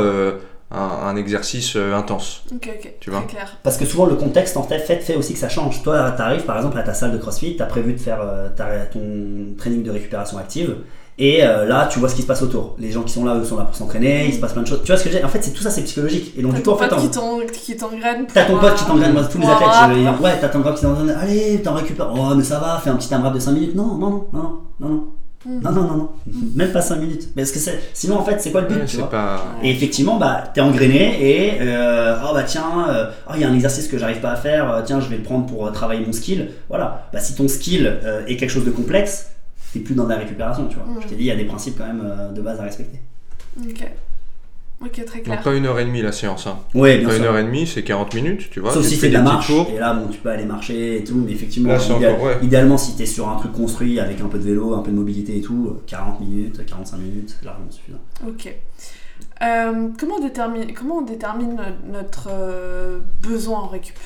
[0.70, 2.42] un, exercice euh, intense.
[2.52, 2.94] Ok, ok.
[3.00, 3.58] Tu vois clair.
[3.62, 5.82] Parce que souvent le contexte en fait, fait aussi que ça change.
[5.82, 8.18] Toi, tu arrives par exemple à ta salle de CrossFit, tu as prévu de faire
[8.20, 8.48] euh,
[8.92, 10.76] ton training de récupération active.
[11.16, 12.74] Et euh, là, tu vois ce qui se passe autour.
[12.78, 14.66] Les gens qui sont là, eux, sont là pour s'entraîner, il se passe plein de
[14.66, 14.80] choses.
[14.82, 16.34] Tu vois ce que j'ai En fait, c'est tout ça, c'est psychologique.
[16.36, 16.88] Et donc, du coup, en fait,
[17.52, 18.26] qui t'engraine.
[18.32, 20.20] T'as ton pote qui t'engraine, moi, tous les athlètes.
[20.20, 21.10] ouais, t'as ton pote qui t'engraine.
[21.10, 22.10] Allez, t'en récupères.
[22.12, 23.74] Oh, mais ça va, fais un petit AMRAP de 5 minutes.
[23.76, 25.04] Non, non, non, non, non, non.
[25.46, 26.10] Non, non, non, non.
[26.54, 27.34] Même pas 5 minutes.
[27.34, 27.58] Parce que
[27.92, 29.10] sinon, en fait, c'est quoi le but tu vois
[29.62, 33.48] Et effectivement, bah, t'es engrainé et euh, oh bah tiens, euh, oh, il y a
[33.48, 36.04] un exercice que j'arrive pas à faire, euh, tiens, je vais le prendre pour travailler
[36.04, 36.50] mon skill.
[36.68, 37.08] Voilà.
[37.12, 39.30] Bah, si ton skill est quelque chose de complexe,
[39.72, 40.86] t'es plus dans la récupération, tu vois.
[40.86, 41.02] Hmm.
[41.02, 43.00] Je t'ai dit, il y a des principes quand même de base à respecter.
[43.60, 43.86] Ok.
[44.84, 45.36] Ok, très clair.
[45.36, 46.46] Donc pas une heure et demie la séance.
[46.46, 46.58] Hein.
[46.74, 48.72] Ouais, bien pas une heure et demie, c'est 40 minutes, tu vois.
[48.72, 49.50] Sauf si c'est de la marche.
[49.50, 51.16] Et là, bon, tu peux aller marcher et tout.
[51.24, 51.76] Mais effectivement,
[52.42, 54.90] idéalement, si tu es sur un truc construit avec un peu de vélo, un peu
[54.90, 57.98] de mobilité et tout, 40 minutes, 45 minutes, largement suffisant.
[58.26, 58.54] Ok.
[59.42, 63.98] Euh, comment, on détermine, comment on détermine notre euh, besoin en récup?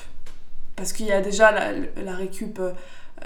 [0.77, 2.73] Parce qu'il y a déjà la, la récup euh, euh,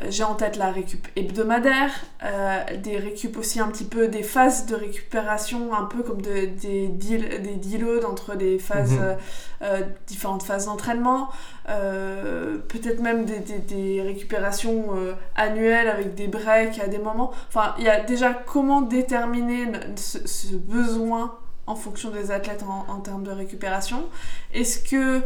[0.09, 1.91] j'ai en tête la récup hebdomadaire,
[2.25, 6.47] euh, des récup aussi un petit peu, des phases de récupération, un peu comme des,
[6.47, 9.17] deal, des deloads entre des phases, mhm.
[9.63, 11.29] euh, différentes phases d'entraînement,
[11.67, 14.89] peut-être même des, récupérations
[15.37, 17.33] annuelles avec des breaks à des moments.
[17.49, 23.01] Enfin, il y a déjà comment déterminer ce, besoin en fonction des athlètes en, en
[23.01, 24.05] termes de récupération.
[24.53, 25.21] Est-ce que,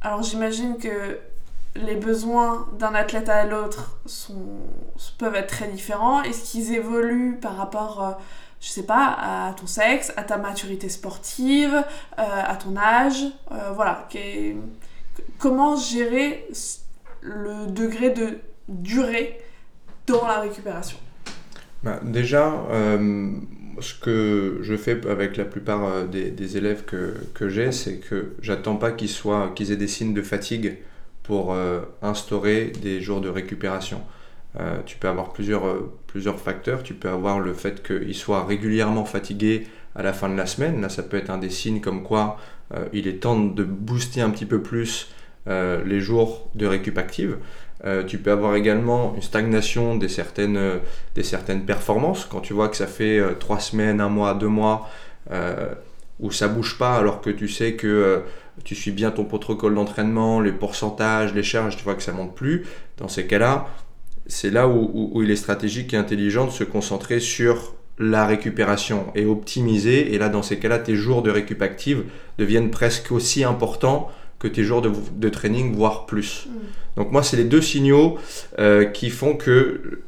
[0.00, 1.18] alors j'imagine que
[1.84, 3.98] les besoins d'un athlète à l'autre
[5.18, 8.12] peuvent être très différents Est-ce qu'ils évoluent par rapport, euh,
[8.60, 11.82] je sais pas, à ton sexe, à ta maturité sportive, euh,
[12.18, 14.08] à ton âge euh, Voilà.
[15.38, 16.46] comment gérer
[17.22, 19.40] le degré de durée
[20.06, 20.98] dans la récupération?
[21.82, 22.52] Bah, Déjà,
[23.80, 28.92] ce que je fais avec la plupart des, élèves que, j'ai, c'est que j'attends pas
[28.92, 30.78] qu'ils aient des signes de fatigue
[31.26, 34.00] pour euh, instaurer des jours de récupération.
[34.60, 36.84] Euh, tu peux avoir plusieurs, euh, plusieurs facteurs.
[36.84, 40.80] Tu peux avoir le fait qu'il soit régulièrement fatigué à la fin de la semaine.
[40.80, 42.38] Là, ça peut être un des signes comme quoi
[42.92, 45.08] il est temps de booster un petit peu plus
[45.46, 47.36] les jours de récup active.
[48.08, 50.80] Tu peux avoir également une stagnation des certaines,
[51.14, 52.26] des certaines performances.
[52.28, 54.90] Quand tu vois que ça fait trois semaines, un mois, deux mois,
[56.18, 58.24] où ça bouge pas alors que tu sais que
[58.64, 62.34] tu suis bien ton protocole d'entraînement, les pourcentages, les charges, tu vois que ça monte
[62.34, 62.66] plus.
[62.98, 63.66] Dans ces cas-là,
[64.26, 69.24] c'est là où, il est stratégique et intelligent de se concentrer sur la récupération et
[69.24, 70.14] optimiser.
[70.14, 72.04] Et là, dans ces cas-là, tes jours de récup active
[72.38, 76.46] deviennent presque aussi importants que tes jours de, training, voire plus.
[76.46, 76.52] Mm.
[76.96, 78.18] Donc moi, c'est les deux signaux
[78.58, 80.02] euh, qui font que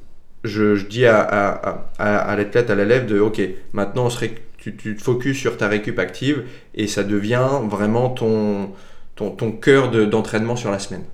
[0.44, 3.40] je, dis à, à, à, l'athlète, à la lèvre, de OK,
[3.72, 4.10] maintenant
[4.58, 6.44] tu, tu, te focuses sur ta récup active
[6.74, 8.70] et ça devient vraiment ton,
[9.16, 11.04] ton, ton cœur d'entraînement sur la semaine.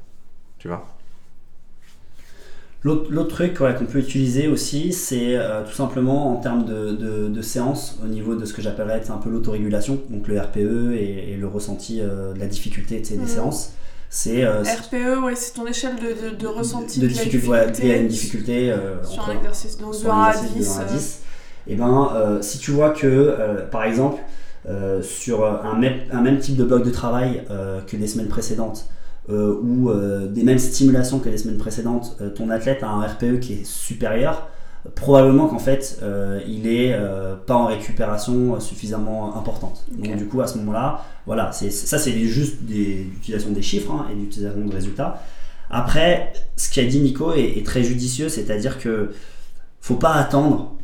[0.58, 0.86] Tu vois?
[2.84, 7.98] L'autre truc qu'on peut utiliser aussi, c'est euh, tout simplement en termes de, de, séance,
[8.04, 12.00] au niveau de ce que j'appellerais un peu l'autorégulation, donc le RPE et, le ressenti
[12.02, 13.26] euh, de la difficulté des mmh.
[13.26, 13.72] séances.
[14.10, 17.92] C'est euh, RPE, ouais, c'est ton échelle de, de ressenti de, difficulté, ouais, il y
[17.92, 21.20] a une difficulté sur un exercice, donc de 1 à 10.
[21.66, 24.20] Et ben, si tu vois que, par exemple,
[25.02, 27.42] sur un même, un même type de bloc de travail
[27.86, 28.88] que des semaines précédentes,
[29.30, 33.00] euh, ou euh, des mêmes stimulations que les semaines précédentes, euh, ton athlète a un
[33.00, 34.48] RPE qui est supérieur,
[34.94, 35.98] probablement qu'en fait
[36.46, 36.94] il est
[37.46, 39.82] pas en récupération suffisamment importante.
[39.90, 44.14] Donc du coup à ce moment-là, voilà, ça c'est juste l'utilisation des chiffres hein, et
[44.14, 45.22] l'utilisation de résultats.
[45.70, 49.12] Après, ce qu'a dit Nico est, est très judicieux, c'est-à-dire que
[49.80, 50.76] faut pas attendre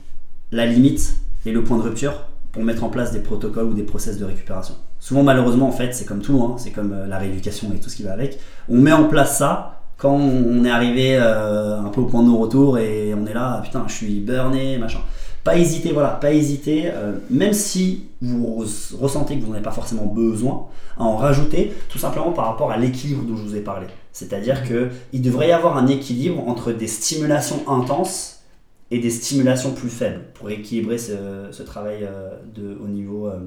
[0.52, 2.12] la limite et le point de rupture
[2.52, 4.74] pour mettre en place des protocoles ou des process de récupération.
[4.98, 7.88] Souvent, malheureusement, en fait, c'est comme tout, hein, c'est comme euh, la rééducation et tout
[7.88, 8.38] ce qui va avec.
[8.68, 12.28] On met en place ça quand on est arrivé euh, un peu au point de
[12.28, 15.00] non-retour et on est là, ah, putain, je suis burné, machin.
[15.44, 18.62] Pas hésiter, voilà, pas hésiter, euh, même si vous
[18.98, 20.66] ressentez que vous n'en avez pas forcément besoin,
[20.98, 23.86] à en rajouter, tout simplement par rapport à l'équilibre dont je vous ai parlé.
[24.12, 28.39] C'est-à-dire qu'il devrait y avoir un équilibre entre des stimulations intenses
[28.90, 33.38] et des stimulations plus faibles pour équilibrer ce, travail euh, au niveau, euh,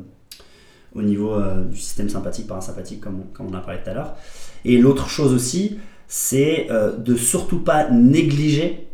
[0.96, 4.16] au niveau euh, du système sympathique parasympathique comme comme on a parlé tout à l'heure.
[4.64, 8.88] Et l'autre chose aussi, c'est de surtout pas négliger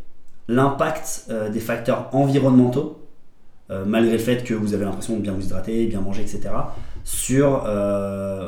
[0.47, 3.07] l'impact des facteurs environnementaux,
[3.85, 6.49] malgré le fait que vous avez l'impression de bien vous hydrater, bien manger, etc.,
[7.03, 7.67] sur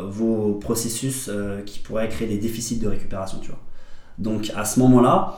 [0.07, 1.29] vos processus
[1.65, 3.39] qui pourraient créer des déficits de récupération.
[3.39, 3.59] Tu vois.
[4.17, 5.37] Donc à ce moment-là,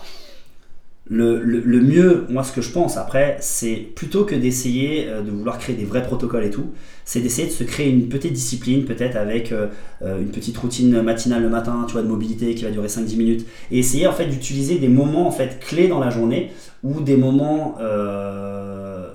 [1.10, 5.58] le, mieux, moi ce que je pense après, c'est plutôt que d'essayer euh, de vouloir
[5.58, 6.72] créer des vrais protocoles et tout,
[7.04, 9.68] c'est d'essayer de se créer une petite discipline, peut-être avec euh,
[10.02, 13.18] euh, une petite routine matinale le matin, tu vois, de mobilité qui va durer 5-10
[13.18, 16.52] minutes, et essayer en fait d'utiliser des moments en fait clés dans la journée
[16.84, 17.78] ou des moments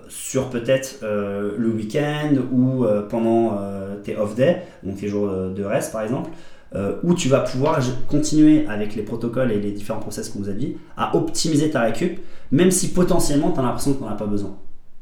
[0.09, 3.59] sur peut-être le week-end ou pendant
[4.03, 6.31] tes off days, donc tes jours de reste par exemple,
[6.75, 10.51] euh, où tu vas pouvoir continuer avec les protocoles et les différents process qu'on vous
[10.51, 14.17] a dit à optimiser ta récup, même si potentiellement tu as l'impression qu'on n'en as
[14.17, 14.57] pas besoin.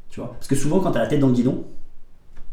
[0.09, 0.33] Tu vois?
[0.33, 1.65] Parce que souvent, quand tu as la tête dans le guidon,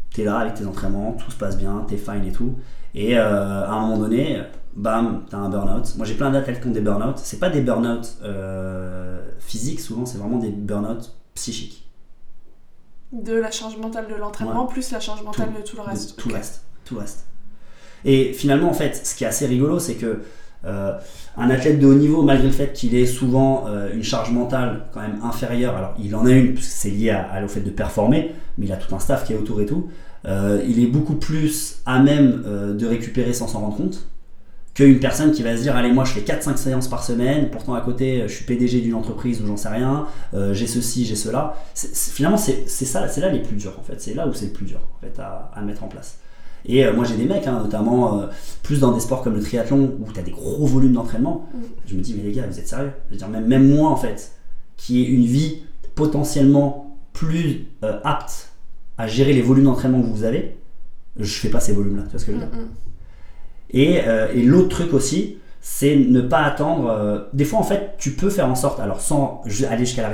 [0.09, 2.55] tu es là avec tes entraînements, tout se passe bien, tu es fine et tout.
[2.93, 4.41] Et euh, à un moment donné,
[4.75, 5.95] bam, tu as un burn-out.
[5.97, 7.17] Moi, j'ai plein d'athlètes qui ont des burn-out.
[7.17, 11.89] C'est pas des burn-out euh, physiques, souvent, c'est vraiment des burn-out psychiques.
[13.11, 16.17] De la charge mentale de l'entraînement, plus la charge mentale de tout le reste.
[16.17, 16.63] tout le reste.
[16.83, 17.25] Tout le reste.
[18.05, 20.21] Et finalement, en fait, ce qui est assez rigolo, c'est que
[20.65, 20.93] euh,
[21.37, 24.85] un athlète de haut niveau, malgré le fait qu'il ait souvent euh, une charge mentale
[24.93, 27.59] quand même inférieure, alors il en a une parce que c'est lié à, au fait
[27.59, 29.89] de performer, mais il a tout un staff qui est autour et tout,
[30.25, 32.43] euh, il est beaucoup plus à même
[32.77, 34.07] de récupérer sans s'en rendre compte
[34.73, 37.75] qu'une personne qui va se dire allez moi je fais 4-5 séances par semaine, pourtant
[37.75, 40.07] à côté je suis PDG d'une entreprise ou j'en sais rien,
[40.51, 41.55] j'ai ceci, j'ai cela.
[41.75, 44.51] finalement c'est ça, c'est là les plus durs en fait, c'est là où c'est le
[44.51, 46.17] plus dur en fait à mettre en place.
[46.67, 48.27] Et euh, moi j'ai des mecs, hein, notamment euh,
[48.63, 51.47] plus dans des sports comme le triathlon où tu as des gros volumes d'entraînement.
[51.85, 52.91] Je me dis, mais les gars, vous êtes sérieux?
[53.07, 54.31] Je veux dire, même, même moi en fait,
[54.77, 58.51] qui ai une vie potentiellement plus euh, apte
[58.97, 60.57] à gérer les volumes d'entraînement que vous avez,
[61.19, 62.03] je fais pas ces volumes-là.
[62.03, 62.53] Tu vois ce que je veux dire?
[62.53, 62.69] Mm, mm.
[63.71, 64.01] Et,
[64.35, 66.87] et l'autre truc aussi, c'est ne pas attendre.
[66.91, 70.09] Euh, des fois, en fait, tu peux faire en sorte, alors sans aller jusqu'à la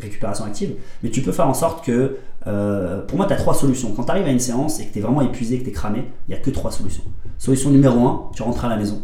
[0.00, 3.52] récupération active, mais tu peux faire en sorte que, euh, pour moi, tu as trois
[3.52, 3.92] solutions.
[3.96, 5.72] Quand tu arrives à une séance et que tu es vraiment épuisé, que tu es
[5.72, 7.02] cramé, il n'y a que trois solutions.
[7.36, 9.02] Solution numéro un, tu rentres à la maison.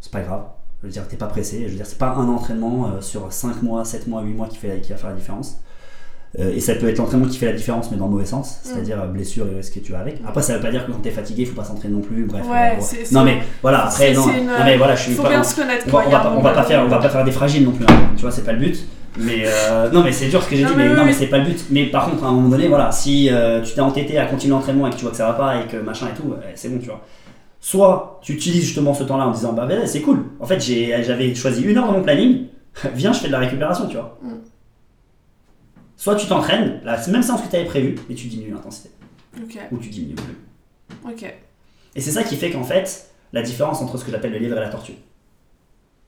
[0.00, 0.42] C'est pas grave.
[0.82, 1.62] Je veux dire, t'es pas pressé.
[1.66, 4.48] Je veux dire, c'est pas un entraînement euh, sur 5 mois, 7 mois, 8 mois
[4.48, 5.60] qui, fait, qui va faire la différence.
[6.38, 8.60] Euh, et ça peut être l'entraînement qui fait la différence, mais dans le mauvais sens,
[8.64, 8.68] mm.
[8.68, 10.20] c'est-à-dire euh, blessure et ce que tu as avec.
[10.26, 12.24] Après, ça veut pas dire que quand t'es fatigué, il faut pas s'entraîner non plus.
[12.24, 12.44] Bref.
[12.46, 12.78] Ouais,
[13.12, 14.26] non, mais voilà, après, non,
[14.64, 15.30] mais voilà, je suis faut pas.
[15.30, 17.64] Bien se connaître, on, va, on, va, pas faire, on va pas faire des fragiles
[17.64, 17.86] non plus.
[17.88, 18.10] Hein.
[18.16, 18.86] Tu vois, c'est pas le but.
[19.18, 21.38] Mais euh, non, mais c'est dur ce que j'ai dit, mais, non, mais c'est pas
[21.38, 21.64] le but.
[21.70, 23.30] Mais par contre, à un moment donné, voilà, si
[23.64, 25.66] tu t'es entêté à continuer l'entraînement et que tu vois que ça va pas et
[25.66, 27.00] que machin et tout, c'est bon, tu vois.
[27.60, 30.18] Soit tu utilises justement ce temps-là en disant bah ben, c'est cool.
[30.38, 32.44] En fait j'avais choisi une heure dans mon planning.
[32.94, 34.18] Viens, je fais de la récupération, tu vois.
[34.22, 34.34] Mm.
[35.96, 38.90] Soit tu t'entraînes, la même séance que tu avais prévu, et tu diminues l'intensité.
[39.72, 41.14] Ou tu diminues plus.
[41.94, 44.56] Et c'est ça qui fait qu'en fait, la différence entre ce que j'appelle le livre
[44.56, 44.94] et la tortue.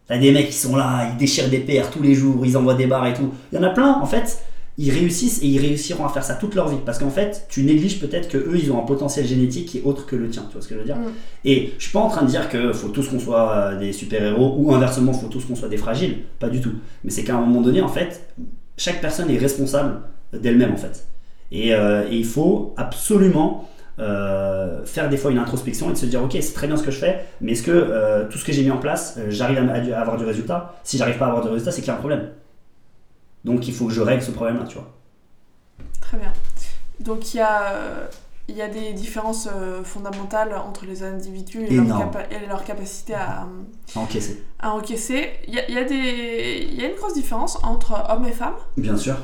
[0.06, 2.74] T'as des mecs qui sont là, ils déchirent des paires tous les jours, ils envoient
[2.74, 3.32] des barres et tout.
[3.52, 4.42] Il y en a plein, en fait,
[4.78, 6.78] ils réussissent et ils réussiront à faire ça toute leur vie.
[6.86, 9.82] Parce qu'en fait, tu négliges peut-être que eux, ils ont un potentiel génétique qui est
[9.82, 10.44] autre que le tien.
[10.46, 11.12] Tu vois ce que je veux dire mm.
[11.44, 13.92] Et je suis pas en train de dire qu'il faut tous qu'on soit euh, des
[13.92, 16.20] super-héros ou inversement, il faut tous qu'on soit des fragiles.
[16.38, 16.72] Pas du tout.
[17.04, 18.32] Mais c'est qu'à un moment donné, en fait,
[18.78, 20.00] chaque personne est responsable
[20.32, 21.06] d'elle-même, en fait.
[21.52, 26.22] Et, euh, il faut absolument euh, faire des fois une introspection et de se dire
[26.22, 28.62] ok c'est très bien ce que je fais mais est-ce que tout ce que j'ai
[28.62, 30.74] mis en place j'arrive à, à, avoir du résultat?
[30.84, 32.28] Si j'arrive pas à avoir du résultat c'est qu'il y a un problème
[33.44, 34.92] donc il faut que je règle ce problème-là, tu vois.
[36.00, 36.32] Très bien.
[37.00, 37.72] Donc il y a,
[38.48, 43.46] il y a des différences euh, fondamentales entre les individus et, leur, capacité à,
[43.94, 44.42] encaisser.
[44.58, 45.30] À encaisser.
[45.46, 48.26] Il y a, il y, a des, il y a une grosse différence entre hommes
[48.26, 49.16] et femmes Bien sûr.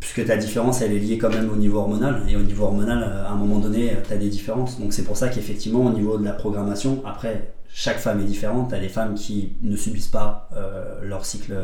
[0.00, 2.24] Puisque ta différence, elle est liée quand même au niveau hormonal.
[2.28, 4.80] Et au niveau hormonal, à un moment donné, tu as des différences.
[4.80, 8.70] Donc c'est pour ça qu'effectivement, au niveau de la programmation, après, chaque femme est différente.
[8.70, 11.54] Tu as des femmes qui ne subissent pas euh, leur cycle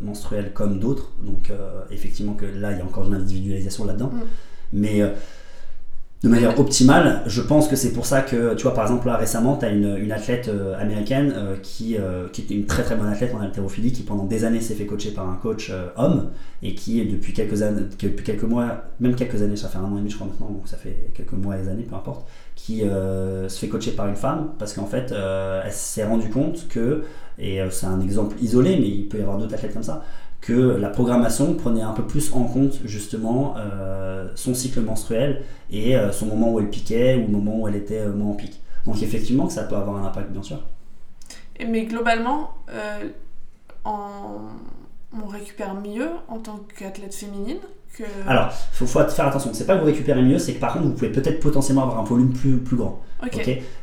[0.00, 1.12] menstruel comme d'autres.
[1.22, 4.10] Donc, euh, effectivement, que là, il y a encore une individualisation là-dedans.
[4.12, 4.20] Mm.
[4.72, 5.10] Mais euh,
[6.22, 7.22] de manière optimale.
[7.26, 9.70] Je pense que c'est pour ça que, tu vois, par exemple, là récemment, tu as
[9.70, 13.34] une, une, athlète euh, américaine euh, qui, euh, qui était une très très bonne athlète
[13.34, 16.28] en haltérophilie, qui pendant des années s'est fait coacher par un coach homme
[16.62, 19.96] et qui, depuis quelques années, depuis quelques mois, même quelques années, ça fait un an
[19.96, 22.28] et demi, je crois maintenant, donc ça fait quelques mois et des années, peu importe,
[22.54, 27.04] qui se fait coacher par une femme parce qu'en fait, elle s'est rendue compte que,
[27.38, 30.04] et c'est un exemple isolé, mais il peut y avoir d'autres athlètes comme ça,
[30.40, 35.96] que la programmation prenait un peu plus en compte justement euh, son cycle menstruel et
[35.96, 38.34] euh, son moment où elle piquait ou le moment où elle était euh, moins en
[38.34, 38.60] pic.
[38.86, 40.62] Donc effectivement que ça peut avoir un impact bien sûr.
[41.66, 42.54] Mais globalement,
[43.84, 44.38] en
[45.12, 47.58] on récupère mieux en tant qu'athlète féminine
[47.96, 48.04] que...
[48.26, 49.50] Alors, il faut, faire attention.
[49.52, 52.00] C'est pas que vous récupérez mieux, c'est que par contre, vous pouvez peut-être potentiellement avoir
[52.00, 53.02] un volume plus, plus grand.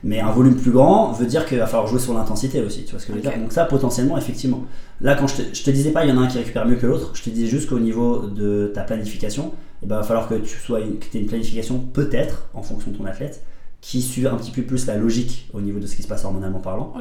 [0.03, 2.85] Mais un volume plus grand veut dire qu'il va falloir jouer sur l'intensité aussi.
[2.85, 4.63] Tu vois ce que je veux dire Donc ça, potentiellement, effectivement.
[5.01, 6.75] Là, quand je te, te disais pas, il y en a un qui récupère mieux
[6.75, 10.03] que l'autre, je te disais juste qu'au niveau de ta planification, il eh ben, va
[10.03, 13.43] falloir que tu sois, que aies une planification peut-être, en fonction de ton athlète,
[13.79, 16.25] qui suit un petit peu plus la logique au niveau de ce qui se passe
[16.25, 16.93] hormonalement parlant,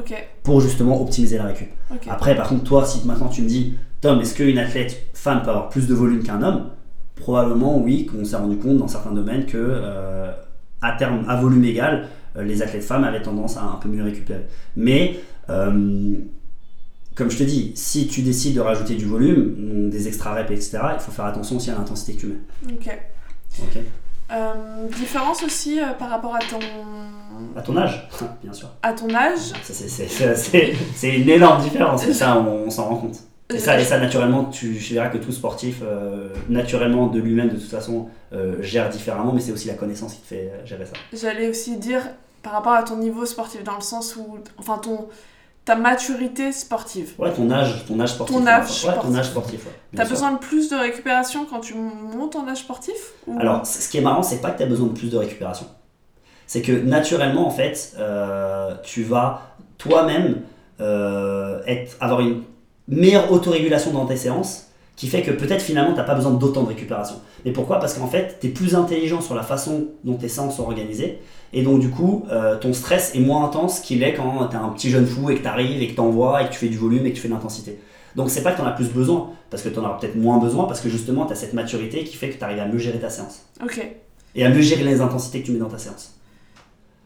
[0.43, 1.69] pour justement optimiser la récup.
[2.07, 5.49] Après, par contre, toi, si maintenant tu me dis, Tom, est-ce qu'une athlète femme peut
[5.49, 6.69] avoir plus de volume qu'un homme?
[7.19, 10.31] Probablement oui, qu'on s'est rendu compte dans certains domaines que euh,
[10.81, 14.03] à terme, à volume égal, euh, les athlètes femmes avaient tendance à un peu mieux
[14.03, 14.45] récupérer.
[14.75, 16.13] Mais euh,
[17.15, 20.79] comme je te dis, si tu décides de rajouter du volume, des extra reps, etc.,
[20.93, 22.73] il faut faire attention aussi à l'intensité que tu mets.
[22.73, 22.99] Ok.
[23.59, 24.97] Ok.
[24.97, 26.59] différence aussi par rapport à ton.
[27.55, 28.07] À ton âge,
[28.43, 28.69] bien sûr.
[28.83, 33.26] À ton âge C'est une énorme différence, ça on s'en rend compte.
[33.53, 37.55] Et ça, et ça, naturellement, tu verras que tout sportif, euh, naturellement, de lui-même, de
[37.55, 40.85] toute façon, euh, gère différemment, mais c'est aussi la connaissance qui te fait euh, gérer
[40.85, 40.93] ça.
[41.13, 42.01] J'allais aussi dire,
[42.43, 45.07] par rapport à ton niveau sportif, dans le sens où, enfin, ton,
[45.63, 47.13] ta maturité sportive.
[47.17, 48.35] Ouais, ton âge, ton âge sportif.
[48.35, 49.01] Ton âge sportif.
[49.01, 53.13] ton âge sportif, T'as besoin de plus de récupération quand tu montes en âge sportif
[53.39, 55.67] Alors, ce qui est marrant, c'est pas que tu as besoin de plus de récupération.
[56.47, 57.95] C'est que, naturellement, en fait,
[58.83, 60.41] tu vas toi-même
[60.79, 62.43] être, avoir une
[62.87, 66.63] meilleure autorégulation dans tes séances qui fait que peut-être finalement tu n'as pas besoin d'autant
[66.63, 67.17] de récupération.
[67.45, 67.79] Mais pourquoi?
[67.79, 71.19] Parce qu'en fait, tu es plus intelligent sur la façon dont tes séances sont organisées.
[71.53, 74.59] Et donc du coup, euh, ton stress est moins intense qu'il est quand tu es
[74.59, 76.57] un petit jeune fou et que tu arrives et que tu envoies et que tu
[76.57, 77.79] fais du volume et que tu fais de l'intensité.
[78.15, 80.15] Donc c'est pas que tu en as plus besoin, parce que tu en auras peut-être
[80.15, 82.65] moins besoin, parce que justement tu as cette maturité qui fait que tu arrives à
[82.65, 83.43] mieux gérer ta séance.
[83.63, 83.79] Ok.
[84.33, 86.16] Et à mieux gérer les intensités que tu mets dans ta séance.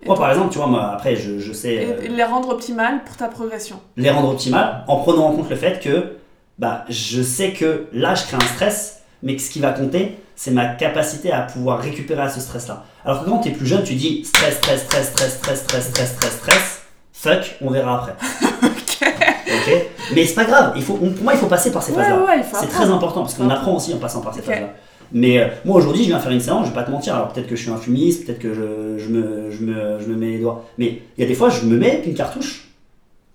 [0.06, 1.88] Moi, par exemple, tu vois, moi, après, je, je sais.
[1.90, 3.80] Euh, les rendre optimales pour ta progression.
[3.98, 6.18] Les rendre optimales en prenant en compte le fait que
[6.58, 10.18] bah, je sais que là, je crée un stress, mais que ce qui va compter,
[10.36, 12.84] c'est ma capacité à pouvoir récupérer à ce stress-là.
[13.06, 15.88] Alors que quand tu es plus jeune, tu dis stress, stress, stress, stress, stress, stress,
[15.90, 16.82] stress, stress, stress,
[17.14, 18.14] fuck, on verra après.
[18.64, 19.08] ok.
[19.48, 19.74] Ok.
[20.16, 22.18] Mais c'est pas grave, il faut, pour moi, il faut passer par ces phases-là.
[22.54, 24.70] c'est très important parce qu'on apprend aussi en passant par ces phases-là.
[25.13, 27.15] Mais euh, moi aujourd'hui, je viens faire une séance, je vais pas te mentir.
[27.15, 30.08] Alors peut-être que je suis un fumiste, peut-être que je, je, me, je, me, je,
[30.08, 30.65] me, mets les doigts.
[30.78, 32.69] Mais il y a des fois, je me mets une cartouche.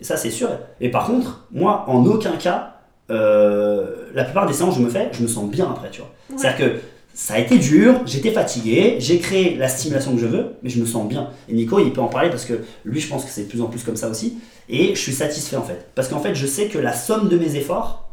[0.00, 0.48] Et ça, c'est sûr.
[0.80, 4.90] Et par contre, moi, en aucun cas, euh, la plupart des séances que je me
[4.90, 6.12] fais, je me sens bien après, tu vois.
[6.36, 6.80] C'est-à-dire que
[7.14, 10.78] ça a été dur, j'étais fatigué, j'ai créé la stimulation que je veux, mais je
[10.78, 11.30] me sens bien.
[11.48, 13.62] Et Nico, il peut en parler parce que lui, je pense que c'est de plus
[13.62, 14.38] en plus comme ça aussi.
[14.68, 15.87] Et je suis satisfait en fait.
[15.94, 18.06] Parce qu'en fait, je sais que la somme de mes efforts,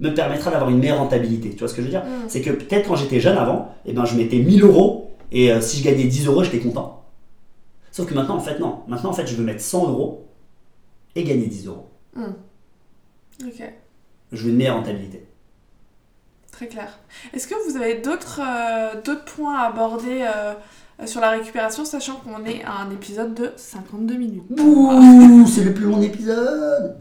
[0.00, 1.50] me permettra d'avoir une meilleure rentabilité.
[1.50, 2.28] Tu vois ce que je veux dire mm.
[2.28, 5.60] C'est que peut-être quand j'étais jeune avant, eh ben, je mettais 1000 euros et euh,
[5.60, 7.04] si je gagnais 10 euros, j'étais content.
[7.90, 8.80] Sauf que maintenant, en fait, non.
[8.86, 10.28] Maintenant, en fait, je veux mettre 100 euros
[11.14, 11.88] et gagner 10 euros.
[12.14, 12.32] Hmm.
[13.44, 13.72] Ok,
[14.32, 15.26] Je veux une meilleure rentabilité.
[16.50, 16.98] très clair.
[17.32, 20.54] Est-ce que vous avez d'autres euh, points à aborder euh,
[21.06, 24.42] sur la récupération, sachant qu'on est à un épisode de 52 minutes?
[24.58, 26.96] Ouh, c'est le plus long épisode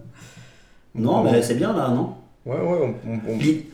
[0.94, 2.16] Non, mais c'est bien là, non?
[2.48, 3.66] Ouais, ouais, on, on- on Puis,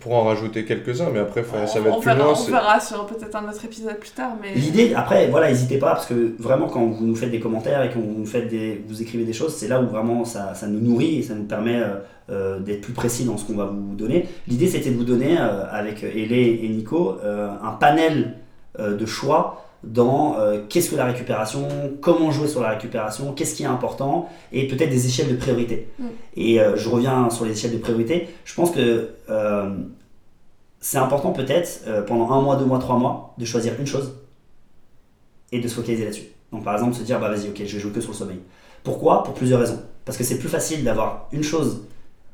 [0.00, 2.34] pourra en rajouter quelques-uns, mais après, faut- ça va être on plus verra, loin.
[2.38, 5.90] on verra sur peut-être un autre épisode plus tard, mais L'idée, après, voilà, n'hésitez pas,
[5.92, 8.82] parce que vraiment, quand vous nous faites des commentaires et que vous nous faites des,
[8.88, 11.44] vous écrivez des choses, c'est là où vraiment ça, ça nous nourrit et ça nous
[11.44, 11.96] permet euh,
[12.30, 14.26] euh, d'être plus précis dans ce qu'on va vous donner.
[14.48, 18.36] L'idée, c'était de vous donner, euh, avec Hélé et Nico, euh, un panel
[18.78, 21.66] euh, de choix dans euh, qu'est-ce que la récupération,
[22.00, 25.88] comment jouer sur la récupération, qu'est-ce qui est important, et peut-être des échelles de priorité.
[25.98, 26.04] Mm.
[26.36, 28.28] Et euh, je reviens sur les échelles de priorité.
[28.44, 29.76] Je pense que euh,
[30.80, 34.14] c'est important peut-être pendant un mois, deux mois, trois mois de choisir une chose
[35.52, 36.28] et de se focaliser là-dessus.
[36.50, 38.40] Donc par exemple se dire bah vas-y ok je vais jouer que sur le sommeil.
[38.82, 39.22] Pourquoi?
[39.22, 39.80] Pour plusieurs raisons.
[40.04, 41.84] Parce que c'est plus facile d'avoir une chose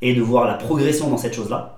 [0.00, 1.77] et de voir la progression dans cette chose-là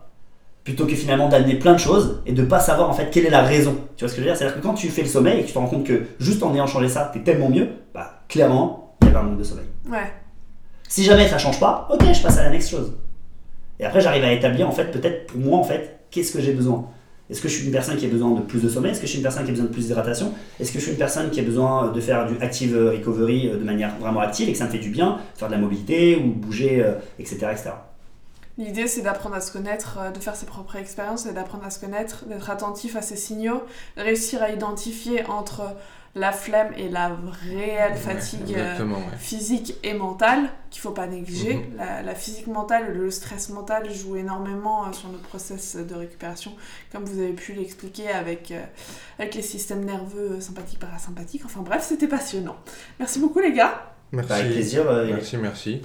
[0.65, 3.31] plutôt que finalement d'amener plein de choses et de pas savoir en fait quelle est
[3.31, 3.77] la raison.
[3.97, 4.37] Tu vois ce que je veux dire?
[4.37, 6.43] C'est-à-dire que quand tu fais le sommeil et que tu te rends compte que juste
[6.43, 9.45] en ayant changé ça, t'es tellement mieux, bah clairement, il y avait un manque de
[9.45, 9.67] sommeil.
[9.91, 10.13] ouais.
[10.89, 12.95] Si jamais ça change pas, ok, je passe à la next chose.
[13.79, 16.53] Et après, j'arrive à établir, en fait, peut-être pour moi, en fait, qu'est-ce que j'ai
[16.53, 16.85] besoin?
[17.31, 18.91] Est-ce que je suis une personne qui a besoin de plus de sommeil?
[18.91, 20.33] Est-ce que je suis une personne qui a besoin de plus d'hydratation?
[20.59, 23.57] Est-ce que je suis une personne qui a besoin de faire du active recovery euh,
[23.57, 26.17] de manière vraiment active et que ça me fait du bien Faire de la mobilité
[26.17, 27.47] ou bouger, euh, etc.
[27.53, 27.71] etc.
[28.61, 31.71] L'idée, c'est d'apprendre à se connaître, euh, de faire ses propres expériences et d'apprendre à
[31.71, 33.63] se connaître, d'être attentif à ses signaux,
[33.97, 35.63] de réussir à identifier entre
[36.17, 37.17] la flemme et la
[37.49, 38.97] réelle fatigue euh, ouais.
[39.17, 41.55] physique et mentale qu'il faut pas négliger.
[41.55, 41.77] Mhm.
[41.77, 46.53] La, la physique mentale, le stress mental joue énormément euh, sur nos process de récupération,
[46.91, 48.61] comme vous avez pu l'expliquer avec, euh,
[49.21, 51.43] avec les systèmes nerveux sympathiques, parasympathiques.
[51.45, 52.57] Enfin bref, c'était passionnant.
[52.99, 53.93] Merci beaucoup les gars.
[54.13, 54.33] Merci.
[54.33, 54.91] Avec plaisir.
[54.91, 55.83] euh, Merci, merci.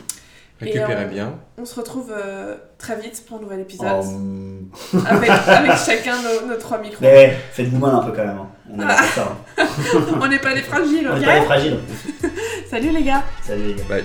[0.62, 1.38] Récupérez euh, bien.
[1.58, 6.48] On se retrouve euh, très vite pour un nouvel épisode Oh, avec, avec chacun nos,
[6.48, 7.00] nos trois micros.
[7.02, 8.38] mais faites-vous mal un peu quand même.
[8.38, 8.50] hein.
[8.72, 9.38] On est là pour ça.
[9.58, 9.68] hein.
[10.22, 11.80] On n'est pas des fragiles, On n'est pas les fragiles.
[12.70, 13.84] Salut les gars Salut les gars.
[13.90, 14.04] Bye.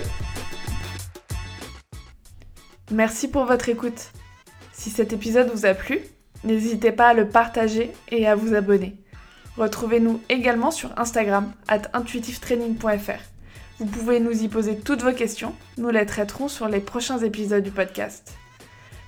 [2.91, 4.11] Merci pour votre écoute.
[4.73, 6.01] Si cet épisode vous a plu,
[6.43, 8.97] n'hésitez pas à le partager et à vous abonner.
[9.57, 13.21] Retrouvez-nous également sur Instagram, at intuitivetraining.fr.
[13.81, 17.65] Vous pouvez nous y poser toutes vos questions, nous les traiterons sur les prochains épisodes
[17.65, 18.35] du podcast.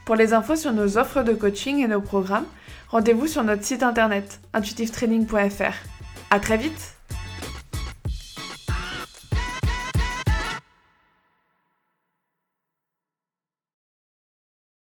[0.06, 2.46] Pour les infos sur nos offres de coaching et nos programmes,
[2.88, 5.74] rendez-vous sur notre site internet intuitivetraining.fr.
[6.30, 6.94] À très vite